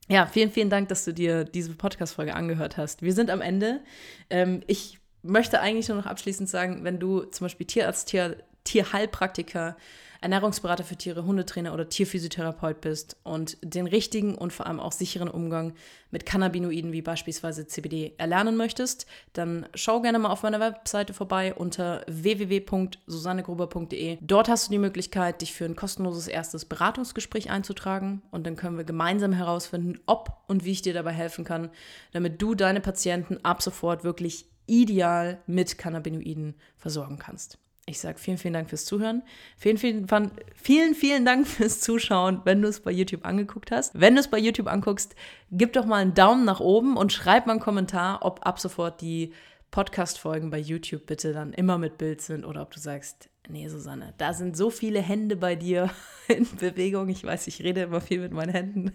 ja, 0.08 0.26
vielen, 0.28 0.50
vielen 0.50 0.70
Dank, 0.70 0.88
dass 0.88 1.04
du 1.04 1.14
dir 1.14 1.44
diese 1.44 1.74
Podcast-Folge 1.74 2.34
angehört 2.34 2.78
hast. 2.78 3.02
Wir 3.02 3.14
sind 3.14 3.30
am 3.30 3.42
Ende. 3.42 3.82
Ähm, 4.30 4.62
ich 4.68 4.98
möchte 5.24 5.60
eigentlich 5.60 5.90
nur 5.90 5.98
noch 5.98 6.06
abschließend 6.06 6.48
sagen, 6.48 6.86
wenn 6.86 7.00
du 7.00 7.24
zum 7.24 7.44
Beispiel 7.44 7.68
Tierarzt, 7.68 8.08
Tier, 8.08 8.38
Tierheilpraktiker, 8.64 9.76
Ernährungsberater 10.22 10.84
für 10.84 10.98
Tiere, 10.98 11.24
Hundetrainer 11.24 11.74
oder 11.74 11.88
Tierphysiotherapeut 11.88 12.82
bist 12.82 13.16
und 13.24 13.58
den 13.62 13.88
richtigen 13.88 14.36
und 14.36 14.52
vor 14.52 14.68
allem 14.68 14.82
auch 14.82 14.92
sicheren 14.92 15.30
Umgang 15.30 15.74
mit 16.12 16.26
Cannabinoiden 16.26 16.92
wie 16.92 17.02
beispielsweise 17.02 17.68
CBD 17.68 18.16
erlernen 18.18 18.58
möchtest, 18.58 19.06
dann 19.32 19.66
schau 19.76 20.02
gerne 20.02 20.20
mal 20.20 20.30
auf 20.30 20.44
meiner 20.44 20.60
Webseite 20.60 21.14
vorbei 21.14 21.54
unter 21.54 22.04
www.susannegruber.de. 22.08 24.18
Dort 24.20 24.50
hast 24.50 24.68
du 24.68 24.72
die 24.72 24.78
Möglichkeit, 24.78 25.40
dich 25.42 25.54
für 25.54 25.64
ein 25.66 25.78
kostenloses 25.78 26.28
erstes 26.28 26.66
Beratungsgespräch 26.66 27.50
einzutragen 27.50 28.22
und 28.30 28.46
dann 28.46 28.58
können 28.58 28.76
wir 28.78 28.84
gemeinsam 28.84 29.32
herausfinden, 29.32 30.02
ob 30.06 30.34
und 30.48 30.66
wie 30.66 30.72
ich 30.72 30.82
dir 30.82 30.94
dabei 30.94 31.14
helfen 31.14 31.46
kann, 31.46 31.70
damit 32.12 32.42
du 32.42 32.56
deine 32.56 32.82
Patienten 32.82 33.38
ab 33.44 33.62
sofort 33.62 34.04
wirklich 34.04 34.48
ideal 34.66 35.42
mit 35.48 35.78
Cannabinoiden 35.78 36.56
versorgen 36.78 37.18
kannst. 37.18 37.58
Ich 37.90 38.00
sage 38.00 38.20
vielen, 38.20 38.38
vielen 38.38 38.54
Dank 38.54 38.70
fürs 38.70 38.86
Zuhören. 38.86 39.24
Vielen, 39.58 39.78
vielen, 39.78 40.08
vielen, 40.54 40.94
vielen 40.94 41.26
Dank 41.26 41.48
fürs 41.48 41.82
Zuschauen, 41.82 42.42
wenn 42.46 42.62
du 42.62 42.68
es 42.68 42.82
bei 42.82 42.92
YouTube 42.92 43.26
angeguckt 43.26 43.72
hast. 43.72 44.00
Wenn 44.00 44.14
du 44.14 44.20
es 44.20 44.28
bei 44.28 44.38
YouTube 44.38 44.68
anguckst, 44.68 45.16
gib 45.52 45.74
doch 45.74 45.86
mal 45.86 45.96
einen 45.96 46.14
Daumen 46.14 46.46
nach 46.46 46.60
oben 46.60 46.98
und 46.98 47.12
schreib 47.12 47.48
mal 47.48 47.54
einen 47.54 47.62
Kommentar, 47.62 48.24
ob 48.24 48.46
ab 48.46 48.60
sofort 48.60 49.02
die 49.02 49.34
Podcast-Folgen 49.72 50.52
bei 50.52 50.60
YouTube 50.60 51.08
bitte 51.08 51.34
dann 51.34 51.52
immer 51.52 51.80
mit 51.80 51.98
Bild 51.98 52.22
sind 52.22 52.46
oder 52.46 52.62
ob 52.62 52.72
du 52.72 52.80
sagst, 52.80 53.28
nee, 53.50 53.68
Susanne, 53.68 54.14
da 54.20 54.34
sind 54.34 54.56
so 54.56 54.70
viele 54.70 55.02
Hände 55.02 55.36
bei 55.36 55.56
dir 55.56 55.90
in 56.28 56.48
Bewegung. 56.60 57.10
Ich 57.10 57.24
weiß, 57.24 57.48
ich 57.48 57.64
rede 57.64 57.82
immer 57.82 58.02
viel 58.02 58.20
mit 58.20 58.34
meinen 58.34 58.52
Händen. 58.52 58.92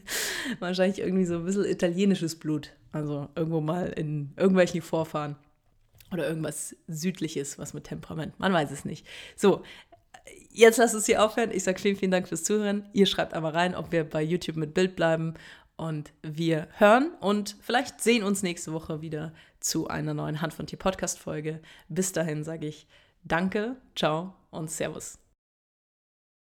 Wahrscheinlich 0.61 1.01
irgendwie 1.01 1.25
so 1.25 1.39
ein 1.39 1.45
bisschen 1.45 1.65
italienisches 1.65 2.37
Blut. 2.37 2.71
Also 2.93 3.29
irgendwo 3.35 3.61
mal 3.61 3.89
in 3.89 4.33
irgendwelchen 4.37 4.83
Vorfahren. 4.83 5.35
Oder 6.15 6.29
irgendwas 6.29 6.77
Südliches, 6.87 7.59
was 7.59 7.75
mit 7.75 7.85
Temperament. 7.85 8.39
Man 8.39 8.53
weiß 8.53 8.71
es 8.71 8.85
nicht. 8.85 9.07
So, 9.37 9.63
jetzt 10.51 10.79
lass 10.79 10.95
es 10.95 11.07
hier 11.07 11.23
aufhören. 11.23 11.51
Ich 11.51 11.65
sage 11.65 11.81
vielen, 11.81 11.97
vielen 11.97 12.13
Dank 12.13 12.29
fürs 12.29 12.45
Zuhören. 12.45 12.89
Ihr 12.93 13.07
schreibt 13.07 13.35
einmal 13.35 13.53
rein, 13.53 13.75
ob 13.75 13.93
wir 13.93 14.09
bei 14.09 14.23
YouTube 14.23 14.57
mit 14.57 14.75
Bild 14.75 14.97
bleiben. 14.97 15.35
Und 15.77 16.13
wir 16.23 16.69
hören 16.79 17.11
und 17.21 17.57
vielleicht 17.61 18.01
sehen 18.01 18.23
uns 18.23 18.45
nächste 18.45 18.73
Woche 18.73 19.01
wieder 19.01 19.33
zu 19.59 19.89
einer 19.89 20.15
neuen 20.15 20.41
Hand 20.41 20.55
von 20.55 20.69
Tier 20.69 20.79
Podcast 20.79 21.19
Folge. 21.19 21.61
Bis 21.89 22.13
dahin 22.13 22.45
sage 22.45 22.69
ich 22.69 22.87
Danke, 23.25 23.77
ciao 23.97 24.35
und 24.51 24.71
Servus. 24.71 25.24